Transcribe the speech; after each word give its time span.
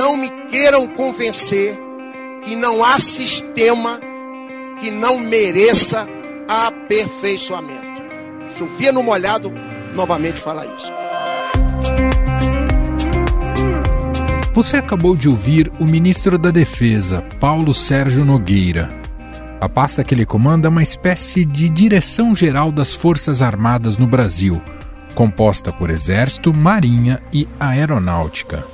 não 0.00 0.16
me 0.16 0.30
queiram 0.48 0.86
convencer 0.86 1.78
que 2.42 2.56
não 2.56 2.82
há 2.82 2.98
sistema 2.98 4.00
que 4.80 4.90
não 4.90 5.18
mereça 5.18 6.08
aperfeiçoamento. 6.48 8.00
Chovia 8.56 8.92
no 8.92 9.02
molhado, 9.02 9.52
novamente 9.94 10.40
falar 10.40 10.64
isso. 10.64 10.90
Você 14.54 14.78
acabou 14.78 15.14
de 15.14 15.28
ouvir 15.28 15.70
o 15.78 15.84
ministro 15.84 16.38
da 16.38 16.50
Defesa, 16.50 17.22
Paulo 17.38 17.74
Sérgio 17.74 18.24
Nogueira. 18.24 18.88
A 19.60 19.68
pasta 19.68 20.02
que 20.02 20.14
ele 20.14 20.24
comanda 20.24 20.66
é 20.66 20.70
uma 20.70 20.82
espécie 20.82 21.44
de 21.44 21.68
direção-geral 21.68 22.72
das 22.72 22.94
Forças 22.94 23.42
Armadas 23.42 23.98
no 23.98 24.06
Brasil, 24.06 24.62
composta 25.14 25.70
por 25.70 25.90
Exército, 25.90 26.54
Marinha 26.54 27.22
e 27.30 27.46
Aeronáutica. 27.60 28.64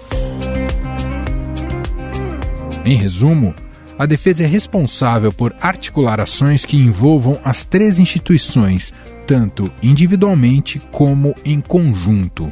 Em 2.87 2.95
resumo, 2.95 3.53
a 3.99 4.07
defesa 4.07 4.45
é 4.45 4.47
responsável 4.47 5.33
por 5.33 5.53
articular 5.61 6.21
ações 6.21 6.65
que 6.65 6.77
envolvam 6.77 7.37
as 7.43 7.65
três 7.65 7.99
instituições, 7.99 8.95
tanto 9.27 9.73
individualmente 9.83 10.81
como 10.93 11.35
em 11.45 11.61
conjunto. 11.61 12.49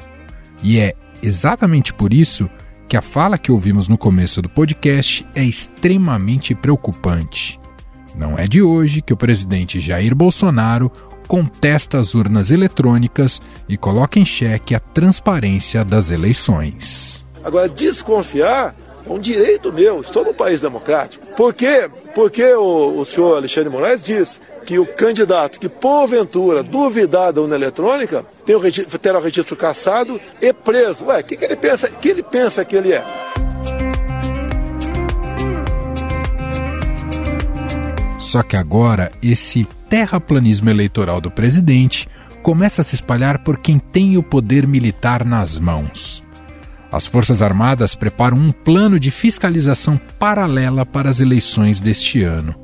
E 0.61 0.81
é 0.81 0.95
exatamente 1.23 1.95
por 1.95 2.13
isso 2.13 2.51
que 2.89 2.97
a 2.97 3.03
fala 3.03 3.39
que 3.39 3.53
ouvimos 3.53 3.87
no 3.87 3.97
começo 3.97 4.43
do 4.43 4.49
podcast 4.49 5.25
é 5.37 5.45
extremamente 5.45 6.53
preocupante. 6.53 7.61
Não 8.17 8.37
é 8.37 8.49
de 8.49 8.61
hoje 8.61 9.03
que 9.03 9.13
o 9.13 9.17
presidente 9.17 9.79
Jair 9.79 10.17
Bolsonaro 10.17 10.91
contesta 11.29 11.97
as 11.97 12.13
urnas 12.13 12.51
eletrônicas 12.51 13.41
e 13.69 13.77
coloca 13.77 14.19
em 14.19 14.25
xeque 14.25 14.75
a 14.75 14.81
transparência 14.81 15.85
das 15.85 16.11
eleições. 16.11 17.25
Agora, 17.45 17.69
desconfiar 17.69 18.75
um 19.07 19.19
direito 19.19 19.73
meu, 19.73 20.01
estou 20.01 20.25
num 20.25 20.35
país 20.35 20.61
democrático. 20.61 21.27
Por 21.35 21.53
quê? 21.53 21.89
Porque 22.15 22.45
o, 22.55 23.01
o 23.01 23.05
senhor 23.05 23.37
Alexandre 23.37 23.71
Moraes 23.71 24.03
diz 24.03 24.41
que 24.65 24.79
o 24.79 24.87
candidato 24.87 25.61
que 25.61 25.69
porventura 25.69 26.63
duvidar 26.63 27.33
da 27.33 27.41
urna 27.41 27.55
eletrônica 27.55 28.25
tem 28.47 28.57
o 28.57 28.59
registro, 28.59 28.99
terá 28.99 29.19
o 29.19 29.23
registro 29.23 29.55
cassado 29.55 30.21
e 30.41 30.53
preso. 30.53 31.05
Ué, 31.05 31.21
o 31.21 31.25
que, 31.25 31.37
que 31.37 31.45
ele 31.45 31.57
pensa? 31.57 31.89
que 31.89 32.09
ele 32.09 32.23
pensa 32.23 32.65
que 32.65 32.77
ele 32.77 32.93
é? 32.93 33.05
Só 38.19 38.43
que 38.43 38.57
agora 38.57 39.13
esse 39.23 39.67
terraplanismo 39.89 40.71
eleitoral 40.71 41.21
do 41.21 41.31
presidente 41.31 42.09
começa 42.43 42.81
a 42.81 42.85
se 42.85 42.95
espalhar 42.95 43.45
por 43.45 43.59
quem 43.59 43.79
tem 43.79 44.17
o 44.17 44.23
poder 44.23 44.67
militar 44.67 45.25
nas 45.25 45.59
mãos. 45.59 46.24
As 46.95 47.07
Forças 47.07 47.43
Armadas 47.43 47.97
preparam 47.97 48.37
um 48.37 48.53
plano 48.53 49.01
de 49.01 49.11
fiscalização 49.11 50.01
paralela 50.17 50.87
para 50.87 51.09
as 51.09 51.21
eleições 51.21 51.81
deste 51.81 52.23
ano. 52.23 52.55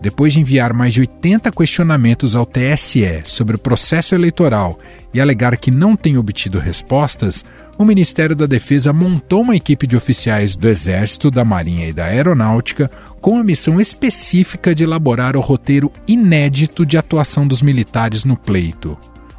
Depois 0.00 0.32
de 0.32 0.40
enviar 0.40 0.72
mais 0.72 0.94
de 0.94 1.00
80 1.00 1.50
questionamentos 1.50 2.34
ao 2.34 2.46
TSE 2.46 3.20
sobre 3.24 3.56
o 3.56 3.58
processo 3.58 4.14
eleitoral 4.14 4.78
e 5.12 5.20
alegar 5.20 5.58
que 5.58 5.70
não 5.70 5.94
tem 5.94 6.16
obtido 6.16 6.58
respostas, 6.58 7.44
o 7.76 7.84
Ministério 7.84 8.34
da 8.34 8.46
Defesa 8.46 8.94
montou 8.94 9.42
uma 9.42 9.56
equipe 9.56 9.86
de 9.86 9.94
oficiais 9.94 10.56
do 10.56 10.68
Exército, 10.68 11.30
da 11.30 11.44
Marinha 11.44 11.86
e 11.88 11.92
da 11.92 12.06
Aeronáutica 12.06 12.90
com 13.20 13.36
a 13.36 13.44
missão 13.44 13.78
específica 13.78 14.74
de 14.74 14.84
elaborar 14.84 15.36
o 15.36 15.40
roteiro 15.40 15.92
inédito 16.08 16.86
de 16.86 16.96
atuação 16.96 17.46
dos 17.46 17.60
militares 17.60 18.24
no 18.24 18.38
pleito. 18.38 18.96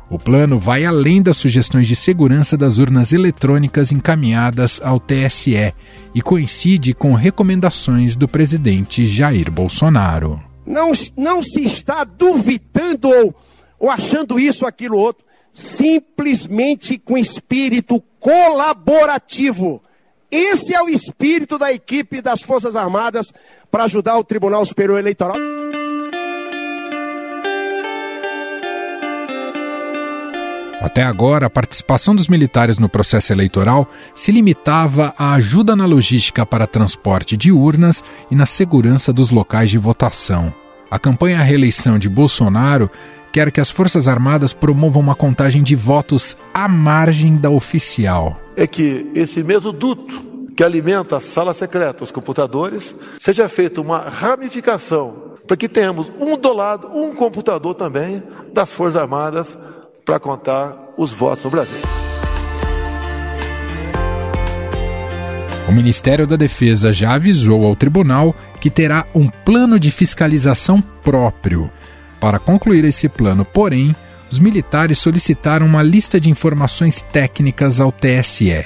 O 0.09 0.17
plano 0.17 0.57
vai 0.57 0.85
além 0.85 1.21
das 1.21 1.35
sugestões 1.35 1.85
de 1.85 1.95
segurança 1.95 2.55
das 2.55 2.77
urnas 2.77 3.11
eletrônicas 3.11 3.91
encaminhadas 3.91 4.79
ao 4.81 5.01
TSE 5.01 5.73
e 6.15 6.21
coincide 6.21 6.93
com 6.93 7.13
recomendações 7.13 8.15
do 8.15 8.25
presidente 8.25 9.05
Jair 9.05 9.51
Bolsonaro. 9.51 10.41
Não, 10.65 10.93
não 11.17 11.43
se 11.43 11.61
está 11.63 12.05
duvidando 12.05 13.09
ou, 13.09 13.35
ou 13.77 13.89
achando 13.89 14.39
isso, 14.39 14.65
aquilo, 14.65 14.97
outro. 14.97 15.25
Simplesmente 15.51 16.97
com 16.97 17.17
espírito 17.17 18.01
colaborativo. 18.19 19.81
Esse 20.31 20.73
é 20.73 20.81
o 20.81 20.89
espírito 20.89 21.57
da 21.57 21.71
equipe 21.71 22.21
das 22.21 22.41
Forças 22.41 22.75
Armadas 22.75 23.33
para 23.69 23.85
ajudar 23.85 24.17
o 24.17 24.23
Tribunal 24.23 24.65
Superior 24.65 24.99
Eleitoral. 24.99 25.37
Até 30.79 31.01
agora, 31.01 31.47
a 31.47 31.49
participação 31.49 32.15
dos 32.15 32.27
militares 32.27 32.77
no 32.77 32.87
processo 32.87 33.33
eleitoral 33.33 33.89
se 34.13 34.31
limitava 34.31 35.11
à 35.17 35.33
ajuda 35.33 35.75
na 35.75 35.87
logística 35.87 36.45
para 36.45 36.67
transporte 36.67 37.35
de 37.35 37.51
urnas 37.51 38.03
e 38.29 38.35
na 38.35 38.45
segurança 38.45 39.11
dos 39.11 39.31
locais 39.31 39.71
de 39.71 39.77
votação. 39.79 40.53
A 40.89 40.99
campanha 40.99 41.39
à 41.39 41.41
reeleição 41.41 41.97
de 41.97 42.07
Bolsonaro 42.07 42.91
quer 43.33 43.51
que 43.51 43.59
as 43.59 43.71
Forças 43.71 44.07
Armadas 44.07 44.53
promovam 44.53 45.01
uma 45.01 45.15
contagem 45.15 45.63
de 45.63 45.75
votos 45.75 46.37
à 46.53 46.67
margem 46.67 47.37
da 47.37 47.49
oficial. 47.49 48.39
É 48.55 48.67
que 48.67 49.11
esse 49.15 49.43
mesmo 49.43 49.71
duto 49.71 50.21
que 50.55 50.63
alimenta 50.63 51.17
a 51.17 51.19
sala 51.19 51.53
secreta, 51.53 52.03
os 52.03 52.11
computadores, 52.11 52.95
seja 53.19 53.49
feita 53.49 53.81
uma 53.81 53.99
ramificação 53.99 55.27
para 55.47 55.57
que 55.57 55.69
tenhamos 55.69 56.11
um 56.19 56.37
do 56.37 56.53
lado, 56.53 56.87
um 56.95 57.15
computador 57.15 57.73
também 57.73 58.21
das 58.53 58.71
Forças 58.71 59.01
Armadas 59.01 59.57
para 60.07 60.21
contar 60.21 60.73
os 60.95 61.11
votos 61.11 61.43
no 61.43 61.51
Brasil. 61.51 61.81
O 65.67 65.71
Ministério 65.73 66.25
da 66.25 66.37
Defesa 66.37 66.93
já 66.93 67.15
avisou 67.15 67.65
ao 67.65 67.75
tribunal 67.75 68.33
que 68.61 68.69
terá 68.69 69.05
um 69.13 69.27
plano 69.27 69.77
de 69.77 69.91
fiscalização 69.91 70.79
próprio. 70.79 71.69
Para 72.21 72.39
concluir 72.39 72.85
esse 72.85 73.09
plano, 73.09 73.43
porém, 73.43 73.93
os 74.31 74.39
militares 74.39 74.97
solicitaram 74.97 75.65
uma 75.65 75.83
lista 75.83 76.21
de 76.21 76.29
informações 76.29 77.01
técnicas 77.01 77.81
ao 77.81 77.91
TSE. 77.91 78.65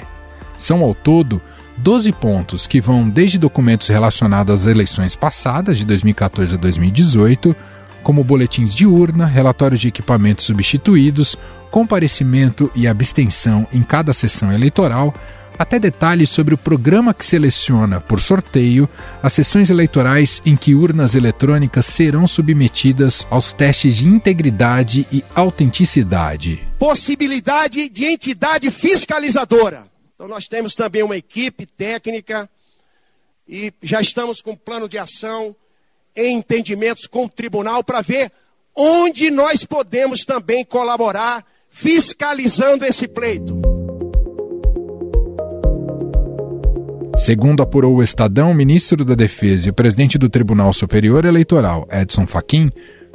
São 0.60 0.84
ao 0.84 0.94
todo 0.94 1.42
12 1.76 2.12
pontos 2.12 2.68
que 2.68 2.80
vão 2.80 3.10
desde 3.10 3.40
documentos 3.40 3.88
relacionados 3.88 4.62
às 4.62 4.68
eleições 4.68 5.16
passadas, 5.16 5.80
de 5.80 5.86
2014 5.86 6.54
a 6.54 6.58
2018, 6.58 7.56
como 8.04 8.24
boletins 8.24 8.74
de 8.74 8.86
urna, 8.86 9.26
relatórios 9.26 9.80
de 9.80 9.88
equipamentos 9.88 10.46
substituídos, 10.46 11.38
comparecimento 11.70 12.70
e 12.76 12.88
abstenção 12.88 13.68
em 13.72 13.82
cada 13.82 14.14
sessão 14.14 14.52
eleitoral, 14.52 15.14
até 15.58 15.78
detalhes 15.78 16.30
sobre 16.30 16.54
o 16.56 16.58
programa 16.58 17.14
que 17.14 17.26
seleciona, 17.26 18.02
por 18.02 18.20
sorteio, 18.20 18.90
as 19.22 19.34
sessões 19.34 19.70
eleitorais 19.70 20.42
em 20.46 20.56
que 20.56 20.74
urnas 20.74 21.14
eletrônicas 21.14 21.86
serão 21.86 22.26
submetidas 22.26 23.28
aos 23.30 23.54
testes 23.54 23.98
de 23.98 24.08
integridade 24.08 25.08
e 25.12 25.24
autenticidade. 25.36 26.68
Possibilidade 26.80 27.88
de 27.90 28.06
entidade 28.06 28.72
fiscalizadora. 28.72 29.86
Então, 30.16 30.28
nós 30.28 30.48
temos 30.48 30.74
também 30.74 31.04
uma 31.04 31.18
equipe 31.18 31.66
técnica 31.66 32.50
e 33.48 33.72
já 33.84 34.02
estamos 34.02 34.42
com 34.42 34.52
um 34.52 34.56
plano 34.56 34.90
de 34.90 34.98
ação 34.98 35.56
em 36.16 36.38
entendimentos 36.38 37.08
com 37.08 37.26
o 37.26 37.30
tribunal 37.30 37.84
para 37.84 38.02
ver 38.02 38.32
onde 38.76 39.30
nós 39.30 39.66
podemos 39.66 40.26
também 40.26 40.64
colaborar 40.64 41.46
fiscalizando 41.70 42.86
esse 42.86 43.08
pleito. 43.08 43.62
Segundo 47.18 47.62
apurou 47.62 47.96
o 47.96 48.04
Estadão, 48.04 48.52
o 48.52 48.56
ministro 48.56 49.06
da 49.06 49.14
Defesa 49.14 49.68
e 49.68 49.70
o 49.70 49.74
presidente 49.74 50.18
do 50.18 50.28
Tribunal 50.28 50.74
Superior 50.74 51.24
Eleitoral, 51.24 51.88
Edson 51.92 52.26
Fachin, 52.26 52.72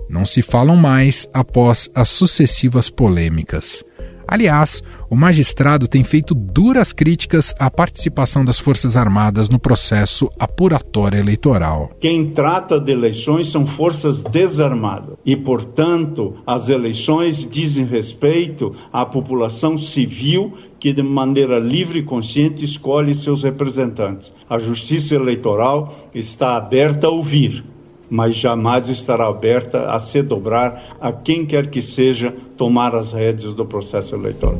não 0.08 0.24
se 0.24 0.42
falam 0.42 0.76
mais 0.76 1.28
após 1.34 1.90
as 1.94 2.08
sucessivas 2.08 2.88
polêmicas. 2.88 3.84
Aliás, 4.28 4.82
o 5.08 5.14
magistrado 5.14 5.86
tem 5.86 6.02
feito 6.02 6.34
duras 6.34 6.92
críticas 6.92 7.54
à 7.60 7.70
participação 7.70 8.44
das 8.44 8.58
Forças 8.58 8.96
Armadas 8.96 9.48
no 9.48 9.58
processo 9.58 10.28
apuratório 10.38 11.18
eleitoral. 11.18 11.90
Quem 12.00 12.30
trata 12.30 12.80
de 12.80 12.90
eleições 12.90 13.50
são 13.50 13.64
forças 13.66 14.22
desarmadas 14.24 15.16
e, 15.24 15.36
portanto, 15.36 16.34
as 16.44 16.68
eleições 16.68 17.48
dizem 17.48 17.84
respeito 17.84 18.74
à 18.92 19.06
população 19.06 19.78
civil 19.78 20.54
que 20.80 20.92
de 20.92 21.02
maneira 21.02 21.58
livre 21.58 22.00
e 22.00 22.04
consciente 22.04 22.64
escolhe 22.64 23.14
seus 23.14 23.44
representantes. 23.44 24.32
A 24.50 24.58
Justiça 24.58 25.14
Eleitoral 25.14 26.10
está 26.12 26.56
aberta 26.56 27.06
a 27.06 27.10
ouvir 27.10 27.64
mas 28.08 28.36
jamais 28.36 28.88
estará 28.88 29.26
aberta 29.26 29.90
a 29.90 29.98
se 29.98 30.22
dobrar 30.22 30.96
a 31.00 31.12
quem 31.12 31.44
quer 31.44 31.68
que 31.68 31.82
seja 31.82 32.32
tomar 32.56 32.94
as 32.94 33.12
rédeas 33.12 33.54
do 33.54 33.64
processo 33.64 34.14
eleitoral. 34.14 34.58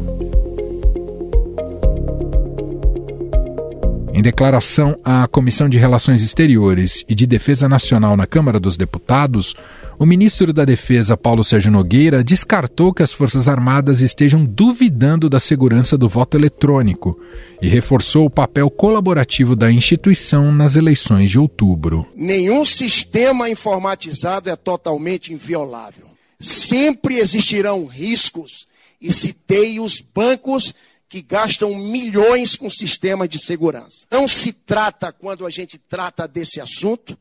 Em 4.16 4.22
declaração 4.22 4.96
à 5.04 5.28
Comissão 5.28 5.68
de 5.68 5.76
Relações 5.76 6.22
Exteriores 6.22 7.04
e 7.06 7.14
de 7.14 7.26
Defesa 7.26 7.68
Nacional 7.68 8.16
na 8.16 8.26
Câmara 8.26 8.58
dos 8.58 8.74
Deputados, 8.74 9.54
o 9.98 10.06
ministro 10.06 10.54
da 10.54 10.64
Defesa, 10.64 11.18
Paulo 11.18 11.44
Sérgio 11.44 11.70
Nogueira, 11.70 12.24
descartou 12.24 12.94
que 12.94 13.02
as 13.02 13.12
Forças 13.12 13.46
Armadas 13.46 14.00
estejam 14.00 14.42
duvidando 14.42 15.28
da 15.28 15.38
segurança 15.38 15.98
do 15.98 16.08
voto 16.08 16.34
eletrônico 16.34 17.20
e 17.60 17.68
reforçou 17.68 18.24
o 18.24 18.30
papel 18.30 18.70
colaborativo 18.70 19.54
da 19.54 19.70
instituição 19.70 20.50
nas 20.50 20.76
eleições 20.76 21.28
de 21.28 21.38
outubro. 21.38 22.06
Nenhum 22.16 22.64
sistema 22.64 23.50
informatizado 23.50 24.48
é 24.48 24.56
totalmente 24.56 25.30
inviolável. 25.30 26.15
Sempre 26.38 27.18
existirão 27.18 27.86
riscos 27.86 28.66
e 29.00 29.12
citei 29.12 29.80
os 29.80 30.00
bancos 30.00 30.74
que 31.08 31.22
gastam 31.22 31.74
milhões 31.74 32.56
com 32.56 32.68
sistemas 32.68 33.28
de 33.28 33.38
segurança. 33.38 34.06
Não 34.10 34.26
se 34.26 34.52
trata, 34.52 35.12
quando 35.12 35.46
a 35.46 35.50
gente 35.50 35.78
trata 35.78 36.26
desse 36.26 36.60
assunto, 36.60 37.16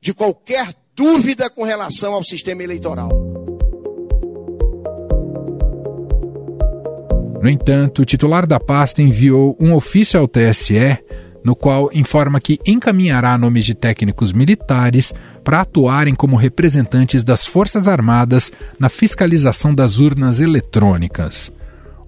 de 0.00 0.12
qualquer 0.12 0.74
dúvida 0.94 1.48
com 1.48 1.64
relação 1.64 2.12
ao 2.12 2.22
sistema 2.22 2.62
eleitoral. 2.62 3.08
No 7.42 7.48
entanto, 7.48 8.02
o 8.02 8.04
titular 8.04 8.46
da 8.46 8.60
pasta 8.60 9.02
enviou 9.02 9.56
um 9.58 9.74
ofício 9.74 10.20
ao 10.20 10.28
TSE 10.28 10.98
no 11.44 11.54
qual 11.54 11.90
informa 11.92 12.40
que 12.40 12.58
encaminhará 12.66 13.36
nomes 13.36 13.64
de 13.64 13.74
técnicos 13.74 14.32
militares 14.32 15.14
para 15.42 15.60
atuarem 15.60 16.14
como 16.14 16.36
representantes 16.36 17.24
das 17.24 17.46
Forças 17.46 17.88
Armadas 17.88 18.52
na 18.78 18.88
fiscalização 18.88 19.74
das 19.74 19.98
urnas 19.98 20.40
eletrônicas. 20.40 21.52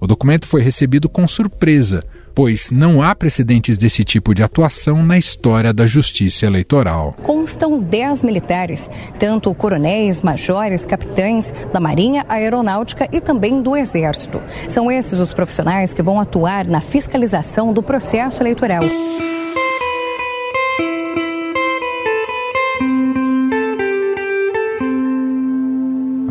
O 0.05 0.07
documento 0.07 0.47
foi 0.47 0.61
recebido 0.61 1.09
com 1.09 1.27
surpresa, 1.27 2.05
pois 2.35 2.71
não 2.71 3.01
há 3.01 3.15
precedentes 3.15 3.79
desse 3.79 4.05
tipo 4.05 4.35
de 4.35 4.43
atuação 4.43 5.03
na 5.03 5.17
história 5.17 5.73
da 5.73 5.87
justiça 5.87 6.45
eleitoral. 6.45 7.17
Constam 7.23 7.81
10 7.81 8.23
militares, 8.23 8.91
tanto 9.19 9.55
coronéis, 9.55 10.21
majores, 10.21 10.85
capitães 10.85 11.51
da 11.73 11.81
Marinha, 11.81 12.23
Aeronáutica 12.29 13.09
e 13.11 13.19
também 13.19 13.63
do 13.63 13.75
Exército. 13.75 14.43
São 14.69 14.93
esses 14.93 15.19
os 15.19 15.33
profissionais 15.33 15.95
que 15.95 16.03
vão 16.03 16.21
atuar 16.21 16.67
na 16.67 16.83
fiscalização 16.83 17.73
do 17.73 17.83
processo 17.83 18.43
eleitoral. 18.43 18.85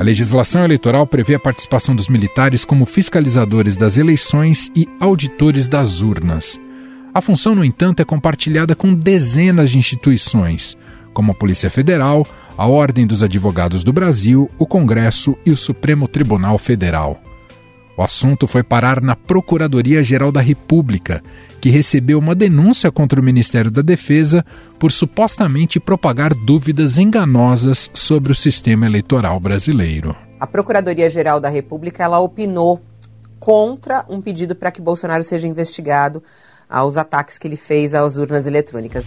A 0.04 0.06
legislação 0.06 0.66
eleitoral 0.66 1.08
prevê 1.08 1.36
a 1.36 1.40
participação 1.40 1.96
dos 1.96 2.10
militares 2.10 2.66
como 2.66 2.86
fiscalizadores 2.86 3.78
das 3.78 3.98
eleições 3.98 4.70
e 4.76 4.86
auditores 5.00 5.70
das 5.70 6.02
urnas. 6.02 6.60
A 7.14 7.22
função, 7.22 7.56
no 7.56 7.64
entanto, 7.64 8.02
é 8.02 8.04
compartilhada 8.04 8.76
com 8.76 8.94
dezenas 8.94 9.72
de 9.72 9.78
instituições, 9.78 10.78
como 11.14 11.32
a 11.32 11.34
Polícia 11.34 11.70
Federal, 11.70 12.28
a 12.58 12.68
Ordem 12.68 13.08
dos 13.08 13.24
Advogados 13.24 13.82
do 13.82 13.94
Brasil, 13.94 14.52
o 14.60 14.68
Congresso 14.68 15.38
e 15.46 15.52
o 15.52 15.56
Supremo 15.56 16.06
Tribunal 16.06 16.58
Federal. 16.58 17.18
O 17.96 18.04
assunto 18.04 18.46
foi 18.46 18.62
parar 18.62 19.00
na 19.00 19.16
Procuradoria-Geral 19.16 20.34
da 20.34 20.42
República, 20.42 21.24
que 21.64 21.70
recebeu 21.70 22.20
uma 22.20 22.36
denúncia 22.36 22.92
contra 22.92 23.22
o 23.22 23.24
Ministério 23.24 23.72
da 23.72 23.82
Defesa 23.82 24.46
por 24.78 24.92
supostamente 24.92 25.80
propagar 25.80 26.34
dúvidas 26.34 26.98
enganosas 26.98 27.90
sobre 27.94 28.34
o 28.34 28.36
sistema 28.36 28.86
eleitoral 28.86 29.40
brasileiro. 29.40 30.14
A 30.38 30.46
Procuradoria-Geral 30.46 31.40
da 31.40 31.48
República 31.48 32.04
ela 32.04 32.20
opinou 32.20 32.82
contra 33.40 34.06
um 34.10 34.20
pedido 34.22 34.54
para 34.58 34.72
que 34.72 34.82
Bolsonaro 34.82 35.24
seja 35.24 35.48
investigado 35.48 36.22
aos 36.70 36.98
ataques 36.98 37.38
que 37.38 37.48
ele 37.48 37.56
fez 37.56 37.94
às 37.94 38.18
urnas 38.18 38.46
eletrônicas. 38.46 39.06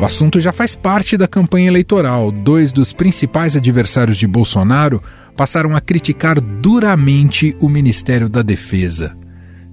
O 0.00 0.04
assunto 0.04 0.40
já 0.40 0.52
faz 0.52 0.74
parte 0.74 1.16
da 1.16 1.28
campanha 1.28 1.68
eleitoral. 1.68 2.32
Dois 2.32 2.72
dos 2.72 2.92
principais 2.92 3.56
adversários 3.56 4.16
de 4.16 4.26
Bolsonaro 4.26 5.00
passaram 5.36 5.76
a 5.76 5.80
criticar 5.80 6.40
duramente 6.40 7.56
o 7.60 7.68
Ministério 7.68 8.28
da 8.28 8.42
Defesa. 8.42 9.16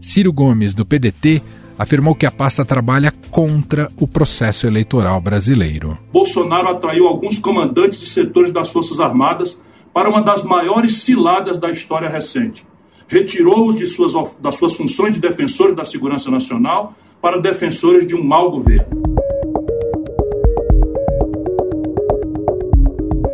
Ciro 0.02 0.34
Gomes, 0.34 0.74
do 0.74 0.86
PDT, 0.86 1.42
afirmou 1.78 2.14
que 2.14 2.26
a 2.26 2.32
pasta 2.32 2.66
trabalha 2.66 3.14
contra 3.32 3.90
o 3.98 4.08
processo 4.08 4.68
eleitoral 4.68 5.20
brasileiro. 5.22 5.98
Bolsonaro 6.12 6.68
atraiu 6.68 7.08
alguns 7.08 7.40
comandantes 7.40 8.00
de 8.00 8.08
setores 8.08 8.52
das 8.52 8.70
Forças 8.70 9.00
Armadas 9.00 9.60
para 9.94 10.10
uma 10.10 10.22
das 10.22 10.44
maiores 10.44 10.98
ciladas 10.98 11.58
da 11.58 11.70
história 11.72 12.10
recente. 12.10 12.66
Retirou-os 13.08 13.96
suas, 13.96 14.14
das 14.40 14.56
suas 14.56 14.76
funções 14.76 15.14
de 15.14 15.20
defensores 15.20 15.76
da 15.76 15.86
segurança 15.86 16.30
nacional 16.30 16.94
para 17.22 17.40
defensores 17.40 18.06
de 18.06 18.16
um 18.16 18.24
mau 18.24 18.52
governo. 18.52 19.02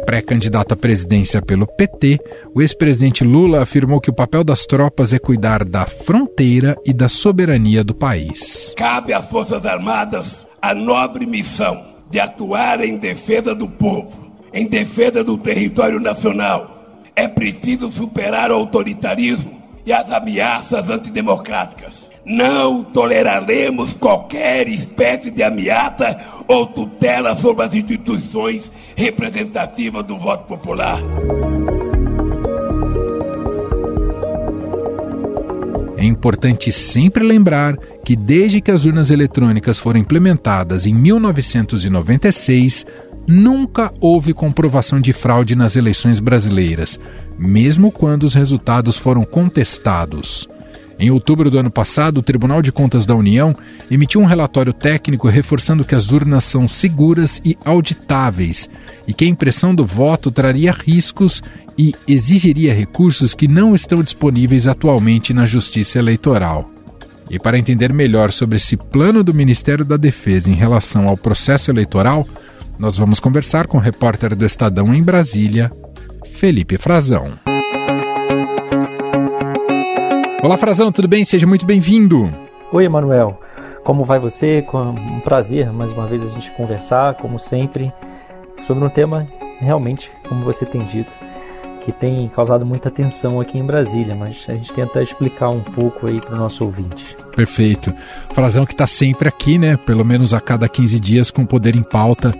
Pré-candidato 0.09 0.73
à 0.73 0.75
presidência 0.75 1.39
pelo 1.39 1.67
PT, 1.67 2.19
o 2.55 2.63
ex-presidente 2.63 3.23
Lula 3.23 3.61
afirmou 3.61 4.01
que 4.01 4.09
o 4.09 4.13
papel 4.13 4.43
das 4.43 4.65
tropas 4.65 5.13
é 5.13 5.19
cuidar 5.19 5.63
da 5.63 5.85
fronteira 5.85 6.75
e 6.83 6.91
da 6.91 7.07
soberania 7.07 7.83
do 7.83 7.93
país. 7.93 8.73
Cabe 8.75 9.13
às 9.13 9.29
Forças 9.29 9.63
Armadas 9.67 10.47
a 10.59 10.73
nobre 10.73 11.27
missão 11.27 11.85
de 12.09 12.19
atuar 12.19 12.83
em 12.83 12.97
defesa 12.97 13.53
do 13.53 13.69
povo, 13.69 14.33
em 14.51 14.67
defesa 14.67 15.23
do 15.23 15.37
território 15.37 15.99
nacional. 15.99 16.97
É 17.15 17.27
preciso 17.27 17.91
superar 17.91 18.49
o 18.49 18.55
autoritarismo 18.55 19.61
e 19.85 19.93
as 19.93 20.11
ameaças 20.11 20.89
antidemocráticas. 20.89 22.08
Não 22.29 22.83
toleraremos 22.83 23.91
qualquer 23.93 24.69
espécie 24.69 25.31
de 25.31 25.41
ameaça 25.41 26.15
ou 26.47 26.67
tutela 26.67 27.35
sobre 27.35 27.65
as 27.65 27.73
instituições 27.73 28.71
representativas 28.95 30.05
do 30.05 30.15
voto 30.15 30.45
popular. 30.45 30.99
É 35.97 36.05
importante 36.05 36.71
sempre 36.71 37.23
lembrar 37.23 37.75
que, 38.05 38.15
desde 38.15 38.61
que 38.61 38.69
as 38.69 38.85
urnas 38.85 39.09
eletrônicas 39.09 39.79
foram 39.79 39.99
implementadas 39.99 40.85
em 40.85 40.93
1996, 40.93 42.85
nunca 43.25 43.91
houve 43.99 44.35
comprovação 44.35 45.01
de 45.01 45.13
fraude 45.13 45.55
nas 45.55 45.75
eleições 45.75 46.19
brasileiras, 46.19 46.99
mesmo 47.39 47.91
quando 47.91 48.25
os 48.25 48.35
resultados 48.35 48.97
foram 48.97 49.25
contestados. 49.25 50.47
Em 50.99 51.09
outubro 51.09 51.49
do 51.49 51.57
ano 51.57 51.71
passado, 51.71 52.17
o 52.17 52.21
Tribunal 52.21 52.61
de 52.61 52.73
Contas 52.73 53.05
da 53.05 53.15
União 53.15 53.55
emitiu 53.89 54.19
um 54.19 54.25
relatório 54.25 54.73
técnico 54.73 55.29
reforçando 55.29 55.85
que 55.85 55.95
as 55.95 56.11
urnas 56.11 56.43
são 56.43 56.67
seguras 56.67 57.41
e 57.45 57.57
auditáveis 57.63 58.69
e 59.07 59.13
que 59.13 59.23
a 59.23 59.27
impressão 59.27 59.73
do 59.73 59.85
voto 59.85 60.29
traria 60.29 60.73
riscos 60.73 61.41
e 61.77 61.95
exigiria 62.05 62.73
recursos 62.73 63.33
que 63.33 63.47
não 63.47 63.73
estão 63.73 64.03
disponíveis 64.03 64.67
atualmente 64.67 65.33
na 65.33 65.45
Justiça 65.45 65.99
Eleitoral. 65.99 66.69
E 67.29 67.39
para 67.39 67.57
entender 67.57 67.93
melhor 67.93 68.33
sobre 68.33 68.57
esse 68.57 68.75
plano 68.75 69.23
do 69.23 69.33
Ministério 69.33 69.85
da 69.85 69.95
Defesa 69.95 70.51
em 70.51 70.55
relação 70.55 71.07
ao 71.07 71.15
processo 71.15 71.71
eleitoral, 71.71 72.27
nós 72.77 72.97
vamos 72.97 73.21
conversar 73.21 73.67
com 73.67 73.77
o 73.77 73.81
repórter 73.81 74.35
do 74.35 74.45
Estadão 74.45 74.93
em 74.93 75.01
Brasília, 75.01 75.71
Felipe 76.33 76.77
Frazão. 76.77 77.37
Olá, 80.41 80.57
Frazão, 80.57 80.89
tudo 80.89 81.05
bem? 81.05 81.25
Seja 81.25 81.45
muito 81.45 81.65
bem-vindo. 81.65 82.33
Oi, 82.71 82.85
Emanuel. 82.85 83.37
Como 83.83 84.05
vai 84.05 84.19
você? 84.19 84.61
Com 84.61 84.77
um 84.77 85.19
prazer 85.19 85.69
mais 85.73 85.91
uma 85.91 86.07
vez 86.07 86.23
a 86.23 86.29
gente 86.29 86.49
conversar, 86.51 87.15
como 87.15 87.37
sempre, 87.37 87.91
sobre 88.65 88.85
um 88.85 88.89
tema 88.89 89.27
realmente, 89.59 90.09
como 90.29 90.45
você 90.45 90.65
tem 90.65 90.81
dito, 90.83 91.11
que 91.83 91.91
tem 91.91 92.29
causado 92.29 92.65
muita 92.65 92.89
tensão 92.89 93.41
aqui 93.41 93.57
em 93.57 93.65
Brasília, 93.65 94.15
mas 94.15 94.45
a 94.47 94.55
gente 94.55 94.71
tenta 94.71 95.01
explicar 95.01 95.49
um 95.49 95.59
pouco 95.59 96.07
aí 96.07 96.21
para 96.21 96.35
o 96.35 96.37
nosso 96.37 96.63
ouvinte. 96.63 97.17
Perfeito. 97.35 97.93
Frazão 98.29 98.65
que 98.65 98.73
está 98.73 98.87
sempre 98.87 99.27
aqui, 99.27 99.57
né? 99.57 99.75
Pelo 99.75 100.05
menos 100.05 100.33
a 100.33 100.39
cada 100.39 100.69
15 100.69 101.01
dias 101.01 101.29
com 101.29 101.45
Poder 101.45 101.75
em 101.75 101.83
Pauta 101.83 102.33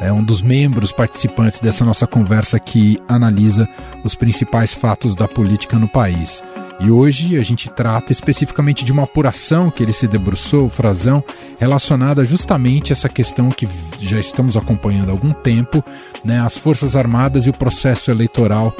é 0.00 0.12
um 0.12 0.24
dos 0.24 0.42
membros 0.42 0.92
participantes 0.92 1.60
dessa 1.60 1.84
nossa 1.84 2.04
conversa 2.04 2.58
que 2.58 3.00
analisa 3.08 3.68
os 4.02 4.16
principais 4.16 4.74
fatos 4.74 5.14
da 5.14 5.28
política 5.28 5.78
no 5.78 5.88
país. 5.88 6.42
E 6.80 6.90
hoje 6.90 7.38
a 7.38 7.42
gente 7.42 7.70
trata 7.70 8.12
especificamente 8.12 8.84
de 8.84 8.92
uma 8.92 9.04
apuração 9.04 9.70
que 9.70 9.82
ele 9.82 9.92
se 9.92 10.08
debruçou, 10.08 10.66
o 10.66 10.70
Frazão, 10.70 11.22
relacionada 11.58 12.24
justamente 12.24 12.92
a 12.92 12.94
essa 12.94 13.08
questão 13.08 13.48
que 13.48 13.68
já 14.00 14.18
estamos 14.18 14.56
acompanhando 14.56 15.10
há 15.10 15.12
algum 15.12 15.32
tempo, 15.32 15.84
né, 16.24 16.40
as 16.40 16.58
Forças 16.58 16.96
Armadas 16.96 17.46
e 17.46 17.50
o 17.50 17.54
processo 17.54 18.10
eleitoral 18.10 18.74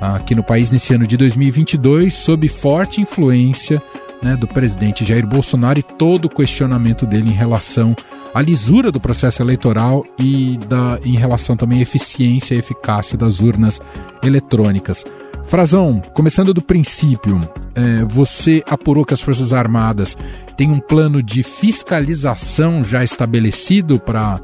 aqui 0.00 0.34
no 0.34 0.42
país 0.42 0.70
nesse 0.70 0.92
ano 0.94 1.06
de 1.06 1.16
2022, 1.16 2.14
sob 2.14 2.46
forte 2.48 3.00
influência 3.00 3.82
né, 4.22 4.36
do 4.36 4.46
presidente 4.46 5.04
Jair 5.04 5.26
Bolsonaro 5.26 5.78
e 5.78 5.82
todo 5.82 6.26
o 6.26 6.30
questionamento 6.30 7.06
dele 7.06 7.30
em 7.30 7.34
relação 7.34 7.94
a 8.36 8.42
lisura 8.42 8.92
do 8.92 9.00
processo 9.00 9.42
eleitoral 9.42 10.04
e 10.18 10.58
da, 10.68 11.00
em 11.02 11.16
relação 11.16 11.56
também 11.56 11.78
à 11.78 11.80
eficiência 11.80 12.54
e 12.54 12.58
eficácia 12.58 13.16
das 13.16 13.40
urnas 13.40 13.80
eletrônicas. 14.22 15.06
Frazão, 15.46 16.02
começando 16.12 16.52
do 16.52 16.60
princípio, 16.60 17.40
é, 17.74 18.04
você 18.04 18.62
apurou 18.68 19.06
que 19.06 19.14
as 19.14 19.22
Forças 19.22 19.54
Armadas 19.54 20.18
têm 20.54 20.70
um 20.70 20.80
plano 20.80 21.22
de 21.22 21.42
fiscalização 21.42 22.84
já 22.84 23.02
estabelecido 23.02 23.98
para 23.98 24.38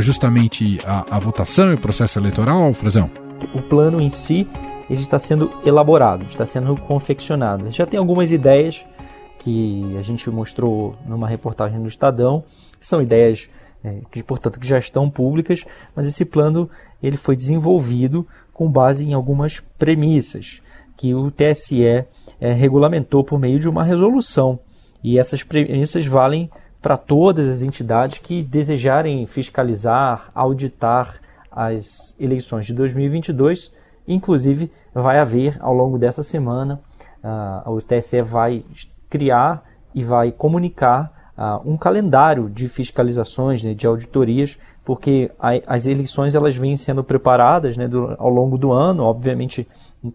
justamente 0.00 0.78
a, 0.84 1.06
a 1.16 1.18
votação 1.18 1.70
e 1.70 1.76
o 1.76 1.78
processo 1.78 2.18
eleitoral, 2.18 2.74
Frazão? 2.74 3.10
O 3.54 3.62
plano 3.62 4.02
em 4.02 4.10
si 4.10 4.46
ele 4.90 5.00
está 5.00 5.18
sendo 5.18 5.50
elaborado, 5.64 6.26
está 6.28 6.44
sendo 6.44 6.76
confeccionado. 6.76 7.70
Já 7.70 7.86
tem 7.86 7.98
algumas 7.98 8.30
ideias 8.30 8.84
que 9.38 9.96
a 9.98 10.02
gente 10.02 10.28
mostrou 10.28 10.94
numa 11.06 11.26
reportagem 11.26 11.80
do 11.80 11.88
Estadão, 11.88 12.44
que 12.80 12.86
são 12.86 13.00
ideias 13.00 13.48
é, 13.84 14.00
que, 14.10 14.22
portanto, 14.22 14.58
que 14.58 14.66
já 14.66 14.78
estão 14.78 15.08
públicas, 15.08 15.64
mas 15.94 16.06
esse 16.06 16.24
plano 16.24 16.68
ele 17.02 17.16
foi 17.16 17.36
desenvolvido 17.36 18.26
com 18.52 18.70
base 18.70 19.04
em 19.04 19.14
algumas 19.14 19.60
premissas 19.78 20.60
que 20.96 21.14
o 21.14 21.30
TSE 21.30 21.82
é, 21.82 22.52
regulamentou 22.52 23.24
por 23.24 23.38
meio 23.38 23.58
de 23.58 23.68
uma 23.68 23.84
resolução. 23.84 24.58
E 25.02 25.18
essas 25.18 25.42
premissas 25.42 26.04
valem 26.04 26.50
para 26.82 26.96
todas 26.96 27.48
as 27.48 27.62
entidades 27.62 28.18
que 28.18 28.42
desejarem 28.42 29.26
fiscalizar, 29.26 30.30
auditar 30.34 31.20
as 31.50 32.14
eleições 32.18 32.66
de 32.66 32.74
2022, 32.74 33.72
inclusive 34.06 34.70
vai 34.94 35.18
haver 35.18 35.56
ao 35.60 35.74
longo 35.74 35.98
dessa 35.98 36.22
semana, 36.22 36.80
uh, 37.24 37.70
o 37.70 37.78
TSE 37.80 38.22
vai 38.22 38.64
criar 39.08 39.64
e 39.94 40.04
vai 40.04 40.30
comunicar 40.30 41.19
uh, 41.40 41.60
um 41.64 41.78
calendário 41.78 42.50
de 42.50 42.68
fiscalizações, 42.68 43.62
né, 43.62 43.72
de 43.72 43.86
auditorias, 43.86 44.58
porque 44.84 45.30
a, 45.40 45.52
as 45.66 45.86
eleições 45.86 46.34
elas 46.34 46.54
vêm 46.54 46.76
sendo 46.76 47.02
preparadas 47.02 47.76
né, 47.76 47.88
do, 47.88 48.14
ao 48.18 48.28
longo 48.28 48.58
do 48.58 48.70
ano, 48.70 49.04
obviamente 49.04 49.66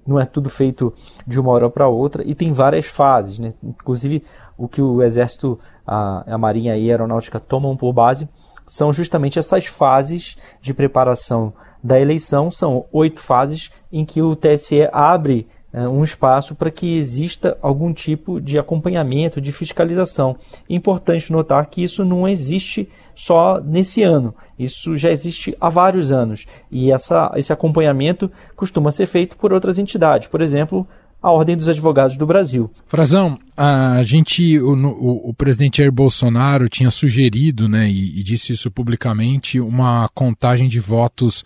não 0.05 0.19
é 0.19 0.25
tudo 0.25 0.49
feito 0.49 0.93
de 1.25 1.39
uma 1.39 1.51
hora 1.51 1.69
para 1.69 1.87
outra 1.87 2.23
e 2.23 2.35
tem 2.35 2.51
várias 2.53 2.85
fases, 2.85 3.39
né? 3.39 3.53
inclusive 3.63 4.23
o 4.57 4.67
que 4.67 4.81
o 4.81 5.01
Exército, 5.03 5.59
a, 5.85 6.33
a 6.33 6.37
Marinha 6.37 6.77
e 6.77 6.89
a 6.89 6.93
Aeronáutica 6.93 7.39
tomam 7.39 7.75
por 7.75 7.91
base 7.93 8.27
são 8.65 8.91
justamente 8.91 9.37
essas 9.37 9.65
fases 9.67 10.37
de 10.59 10.73
preparação 10.73 11.53
da 11.83 11.99
eleição, 11.99 12.49
são 12.49 12.85
oito 12.91 13.19
fases 13.19 13.71
em 13.91 14.03
que 14.03 14.21
o 14.21 14.35
TSE 14.35 14.89
abre 14.91 15.47
um 15.81 16.03
espaço 16.03 16.55
para 16.55 16.71
que 16.71 16.97
exista 16.97 17.57
algum 17.61 17.93
tipo 17.93 18.39
de 18.39 18.57
acompanhamento, 18.57 19.41
de 19.41 19.51
fiscalização. 19.51 20.37
Importante 20.69 21.31
notar 21.31 21.65
que 21.65 21.83
isso 21.83 22.05
não 22.05 22.27
existe 22.27 22.87
só 23.15 23.61
nesse 23.61 24.03
ano, 24.03 24.35
isso 24.59 24.97
já 24.97 25.09
existe 25.09 25.55
há 25.59 25.69
vários 25.69 26.11
anos 26.11 26.45
e 26.69 26.91
essa, 26.91 27.31
esse 27.35 27.51
acompanhamento 27.51 28.29
costuma 28.55 28.91
ser 28.91 29.05
feito 29.05 29.37
por 29.37 29.53
outras 29.53 29.79
entidades, 29.79 30.27
por 30.27 30.41
exemplo, 30.41 30.85
a 31.21 31.31
Ordem 31.31 31.57
dos 31.57 31.67
Advogados 31.67 32.17
do 32.17 32.25
Brasil. 32.25 32.69
Frazão, 32.85 33.39
a 33.57 34.03
gente, 34.03 34.59
o, 34.59 34.73
o, 34.73 35.29
o 35.29 35.33
presidente 35.33 35.77
Jair 35.77 35.91
Bolsonaro 35.91 36.69
tinha 36.69 36.91
sugerido, 36.91 37.67
né, 37.67 37.89
e, 37.89 38.19
e 38.19 38.23
disse 38.23 38.53
isso 38.53 38.69
publicamente, 38.69 39.59
uma 39.59 40.07
contagem 40.13 40.67
de 40.67 40.79
votos 40.79 41.43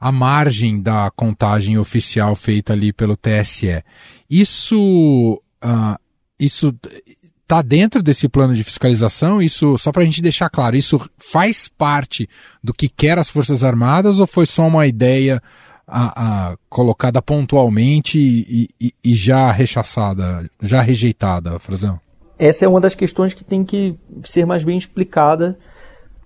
à 0.00 0.10
margem 0.10 0.80
da 0.80 1.10
contagem 1.10 1.76
oficial 1.76 2.34
feita 2.34 2.72
ali 2.72 2.92
pelo 2.92 3.16
TSE. 3.16 3.84
Isso, 4.28 5.40
uh, 5.62 6.00
isso 6.38 6.74
está 7.42 7.60
dentro 7.62 8.02
desse 8.02 8.28
plano 8.28 8.54
de 8.54 8.64
fiscalização? 8.64 9.42
Isso, 9.42 9.76
só 9.76 9.92
para 9.92 10.02
a 10.02 10.04
gente 10.04 10.22
deixar 10.22 10.48
claro, 10.48 10.76
isso 10.76 11.00
faz 11.18 11.68
parte 11.68 12.28
do 12.62 12.72
que 12.72 12.88
quer 12.88 13.18
as 13.18 13.28
Forças 13.28 13.62
Armadas 13.62 14.18
ou 14.18 14.26
foi 14.26 14.46
só 14.46 14.66
uma 14.66 14.86
ideia 14.86 15.42
a, 15.86 16.50
a, 16.50 16.56
colocada 16.68 17.20
pontualmente 17.20 18.18
e, 18.18 18.68
e, 18.80 18.94
e, 19.02 19.14
já 19.14 19.50
rechaçada, 19.50 20.48
já 20.62 20.80
rejeitada, 20.80 21.58
Frazão? 21.58 22.00
Essa 22.38 22.64
é 22.64 22.68
uma 22.68 22.80
das 22.80 22.94
questões 22.94 23.34
que 23.34 23.44
tem 23.44 23.64
que 23.64 23.98
ser 24.24 24.46
mais 24.46 24.62
bem 24.62 24.78
explicada 24.78 25.58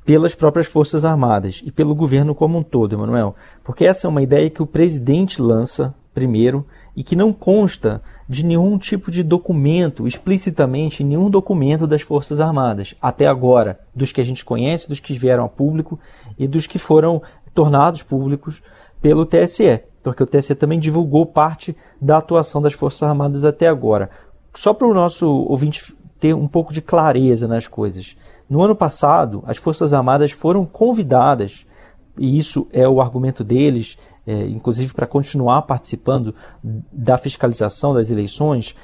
pelas 0.05 0.35
próprias 0.35 0.67
Forças 0.67 1.05
Armadas 1.05 1.63
e 1.65 1.73
pelo 1.73 1.95
governo 1.95 2.35
como 2.35 2.59
um 2.59 2.63
todo, 2.63 2.95
Emanuel. 2.95 3.35
Porque 3.63 3.87
essa 3.87 4.07
é 4.07 4.11
uma 4.11 4.23
ideia 4.23 4.51
que 4.51 4.63
o 4.63 4.67
presidente 4.67 5.41
lança 5.41 5.95
primeiro 6.13 6.67
e 6.95 7.03
que 7.03 7.17
não 7.17 7.33
consta 7.33 8.03
de 8.29 8.45
nenhum 8.45 8.79
tipo 8.79 9.11
de 9.11 9.23
documento, 9.23 10.07
explicitamente 10.07 11.03
nenhum 11.03 11.29
documento 11.29 11.87
das 11.87 12.03
Forças 12.03 12.41
Armadas, 12.41 12.95
até 13.01 13.27
agora, 13.27 13.81
dos 13.95 14.13
que 14.13 14.21
a 14.21 14.25
gente 14.25 14.45
conhece, 14.45 14.89
dos 14.89 15.01
que 15.01 15.19
vieram 15.19 15.45
a 15.45 15.49
público 15.49 15.99
e 16.39 16.47
dos 16.47 16.67
que 16.67 16.79
foram 16.79 17.21
tornados 17.53 18.03
públicos 18.03 18.63
pelo 19.01 19.27
TSE, 19.27 19.81
porque 20.03 20.23
o 20.23 20.27
TSE 20.27 20.55
também 20.55 20.79
divulgou 20.79 21.27
parte 21.27 21.77
da 22.01 22.19
atuação 22.19 22.63
das 22.63 22.73
Forças 22.73 23.03
Armadas 23.03 23.45
até 23.45 23.67
agora. 23.67 24.11
Só 24.55 24.73
para 24.73 24.87
o 24.87 24.95
nosso 24.95 25.27
ouvinte 25.27 25.95
ter 26.21 26.35
um 26.35 26.47
pouco 26.47 26.73
de 26.73 26.81
clareza 26.81 27.49
nas 27.49 27.67
coisas. 27.67 28.17
No 28.49 28.63
ano 28.63 28.77
passado, 28.77 29.43
as 29.47 29.57
Forças 29.57 29.93
Armadas 29.93 30.33
foram 30.33 30.67
convidadas, 30.67 31.67
e 32.19 32.39
isso 32.39 32.67
é 32.73 32.87
o 32.89 33.01
argumento 33.01 33.43
deles, 33.43 33.97
é, 34.27 34.47
inclusive 34.47 34.93
para 34.93 35.07
continuar 35.07 35.63
participando 35.63 36.35
da 36.63 37.19
fiscalização 37.19 37.95
das 37.95 38.11
eleições, 38.11 38.75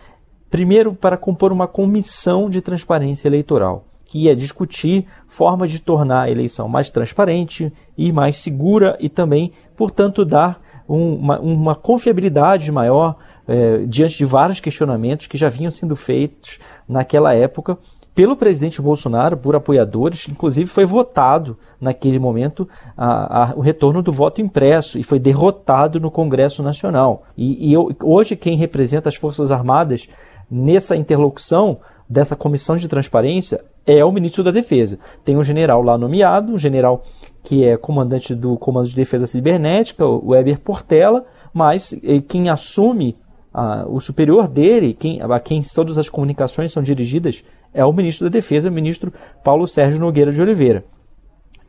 primeiro 0.50 0.94
para 0.94 1.16
compor 1.16 1.52
uma 1.52 1.68
comissão 1.68 2.50
de 2.50 2.60
transparência 2.60 3.28
eleitoral, 3.28 3.84
que 4.04 4.24
ia 4.24 4.34
discutir 4.34 5.06
formas 5.28 5.70
de 5.70 5.78
tornar 5.78 6.22
a 6.22 6.30
eleição 6.30 6.68
mais 6.68 6.90
transparente 6.90 7.72
e 7.96 8.10
mais 8.10 8.38
segura 8.38 8.96
e 8.98 9.08
também, 9.08 9.52
portanto, 9.76 10.24
dar 10.24 10.60
um, 10.88 11.14
uma, 11.14 11.38
uma, 11.38 11.74
confiabilidade 11.76 12.72
maior 12.72 13.16
é, 13.46 13.84
diante 13.86 14.18
de 14.18 14.24
vários 14.24 14.58
questionamentos 14.58 15.28
que 15.28 15.38
já 15.38 15.48
vinham 15.48 15.70
sendo 15.70 15.94
feitos 15.94 16.58
naquela 16.88 17.32
época 17.32 17.78
pelo 18.20 18.36
presidente 18.36 18.82
Bolsonaro, 18.82 19.34
por 19.34 19.56
apoiadores, 19.56 20.28
inclusive 20.28 20.68
foi 20.68 20.84
votado 20.84 21.56
naquele 21.80 22.18
momento 22.18 22.68
a, 22.94 23.44
a, 23.44 23.54
o 23.54 23.62
retorno 23.62 24.02
do 24.02 24.12
voto 24.12 24.42
impresso 24.42 24.98
e 24.98 25.02
foi 25.02 25.18
derrotado 25.18 25.98
no 25.98 26.10
Congresso 26.10 26.62
Nacional. 26.62 27.22
E, 27.34 27.70
e 27.70 27.72
eu, 27.72 27.88
hoje 28.02 28.36
quem 28.36 28.58
representa 28.58 29.08
as 29.08 29.14
Forças 29.14 29.50
Armadas 29.50 30.06
nessa 30.50 30.94
interlocução 30.94 31.78
dessa 32.06 32.36
comissão 32.36 32.76
de 32.76 32.88
transparência 32.88 33.64
é 33.86 34.04
o 34.04 34.12
ministro 34.12 34.44
da 34.44 34.50
Defesa. 34.50 34.98
Tem 35.24 35.38
um 35.38 35.42
general 35.42 35.80
lá 35.80 35.96
nomeado, 35.96 36.52
um 36.52 36.58
general 36.58 37.02
que 37.42 37.64
é 37.64 37.78
comandante 37.78 38.34
do 38.34 38.58
Comando 38.58 38.90
de 38.90 38.94
Defesa 38.94 39.26
Cibernética, 39.26 40.04
o 40.04 40.32
Weber 40.32 40.60
Portela, 40.60 41.24
mas 41.54 41.94
eh, 42.04 42.20
quem 42.20 42.50
assume 42.50 43.16
ah, 43.54 43.86
o 43.88 43.98
superior 43.98 44.46
dele, 44.46 44.92
quem, 44.92 45.22
a 45.22 45.40
quem 45.40 45.62
todas 45.74 45.96
as 45.96 46.10
comunicações 46.10 46.70
são 46.70 46.82
dirigidas, 46.82 47.42
é 47.72 47.84
o 47.84 47.92
ministro 47.92 48.28
da 48.28 48.32
Defesa, 48.32 48.68
o 48.68 48.72
ministro 48.72 49.12
Paulo 49.44 49.66
Sérgio 49.66 50.00
Nogueira 50.00 50.32
de 50.32 50.40
Oliveira. 50.40 50.84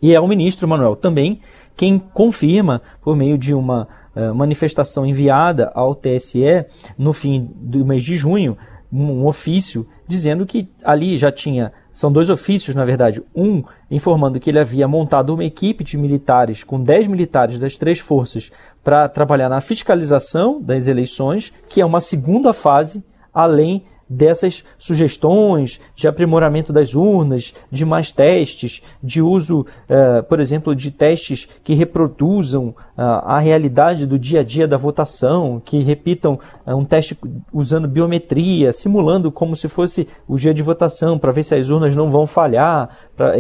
E 0.02 0.16
é 0.16 0.20
o 0.20 0.28
ministro, 0.28 0.68
Manuel, 0.68 0.96
também 0.96 1.40
quem 1.78 2.00
confirma, 2.00 2.82
por 3.02 3.16
meio 3.16 3.38
de 3.38 3.54
uma 3.54 3.88
uh, 4.16 4.34
manifestação 4.34 5.06
enviada 5.06 5.72
ao 5.74 5.96
TSE 5.96 6.66
no 6.98 7.14
fim 7.14 7.50
do 7.56 7.86
mês 7.86 8.04
de 8.04 8.16
junho, 8.18 8.58
um, 8.92 9.04
um 9.04 9.28
ofício 9.28 9.88
dizendo 10.08 10.46
que 10.46 10.68
ali 10.84 11.18
já 11.18 11.32
tinha 11.32 11.72
são 11.92 12.12
dois 12.12 12.30
ofícios, 12.30 12.76
na 12.76 12.86
verdade. 12.86 13.22
Um 13.36 13.64
informando 13.90 14.40
que 14.40 14.50
ele 14.50 14.60
havia 14.60 14.88
montado 14.88 15.34
uma 15.34 15.44
equipe 15.44 15.84
de 15.84 15.98
militares, 15.98 16.64
com 16.64 16.82
10 16.82 17.08
militares 17.08 17.60
das 17.60 17.78
três 17.78 18.00
forças, 18.00 18.52
para 18.84 19.10
trabalhar 19.10 19.50
na 19.50 19.62
fiscalização 19.62 20.62
das 20.62 20.88
eleições, 20.88 21.52
que 21.68 21.82
é 21.82 21.86
uma 21.86 22.00
segunda 22.00 22.54
fase, 22.54 23.04
além 23.34 23.84
dessas 24.12 24.64
sugestões 24.78 25.80
de 25.96 26.08
aprimoramento 26.08 26.74
das 26.74 26.94
urnas, 26.94 27.54
de 27.72 27.86
mais 27.86 28.12
testes, 28.12 28.82
de 29.02 29.22
uso, 29.22 29.62
uh, 29.62 30.22
por 30.28 30.40
exemplo, 30.42 30.76
de 30.76 30.92
testes 30.92 31.48
que 31.64 31.74
reproduzam 31.74 32.68
uh, 32.68 32.76
a 32.98 33.40
realidade 33.40 34.06
do 34.06 34.20
dia 34.20 34.42
a 34.42 34.44
dia 34.44 34.68
da 34.68 34.76
votação, 34.76 35.62
que 35.64 35.82
repitam 35.82 36.38
uh, 36.68 36.76
um 36.76 36.84
teste 36.84 37.18
usando 37.54 37.88
biometria, 37.88 38.74
simulando 38.74 39.32
como 39.32 39.56
se 39.56 39.70
fosse 39.70 40.08
o 40.28 40.38
dia 40.38 40.54
de 40.54 40.62
votação, 40.62 41.18
para 41.18 41.32
ver 41.32 41.44
se 41.44 41.56
as 41.56 41.70
urnas 41.70 41.96
não 41.96 42.12
vão 42.12 42.26
falhar, 42.26 42.90
pra, 43.22 43.34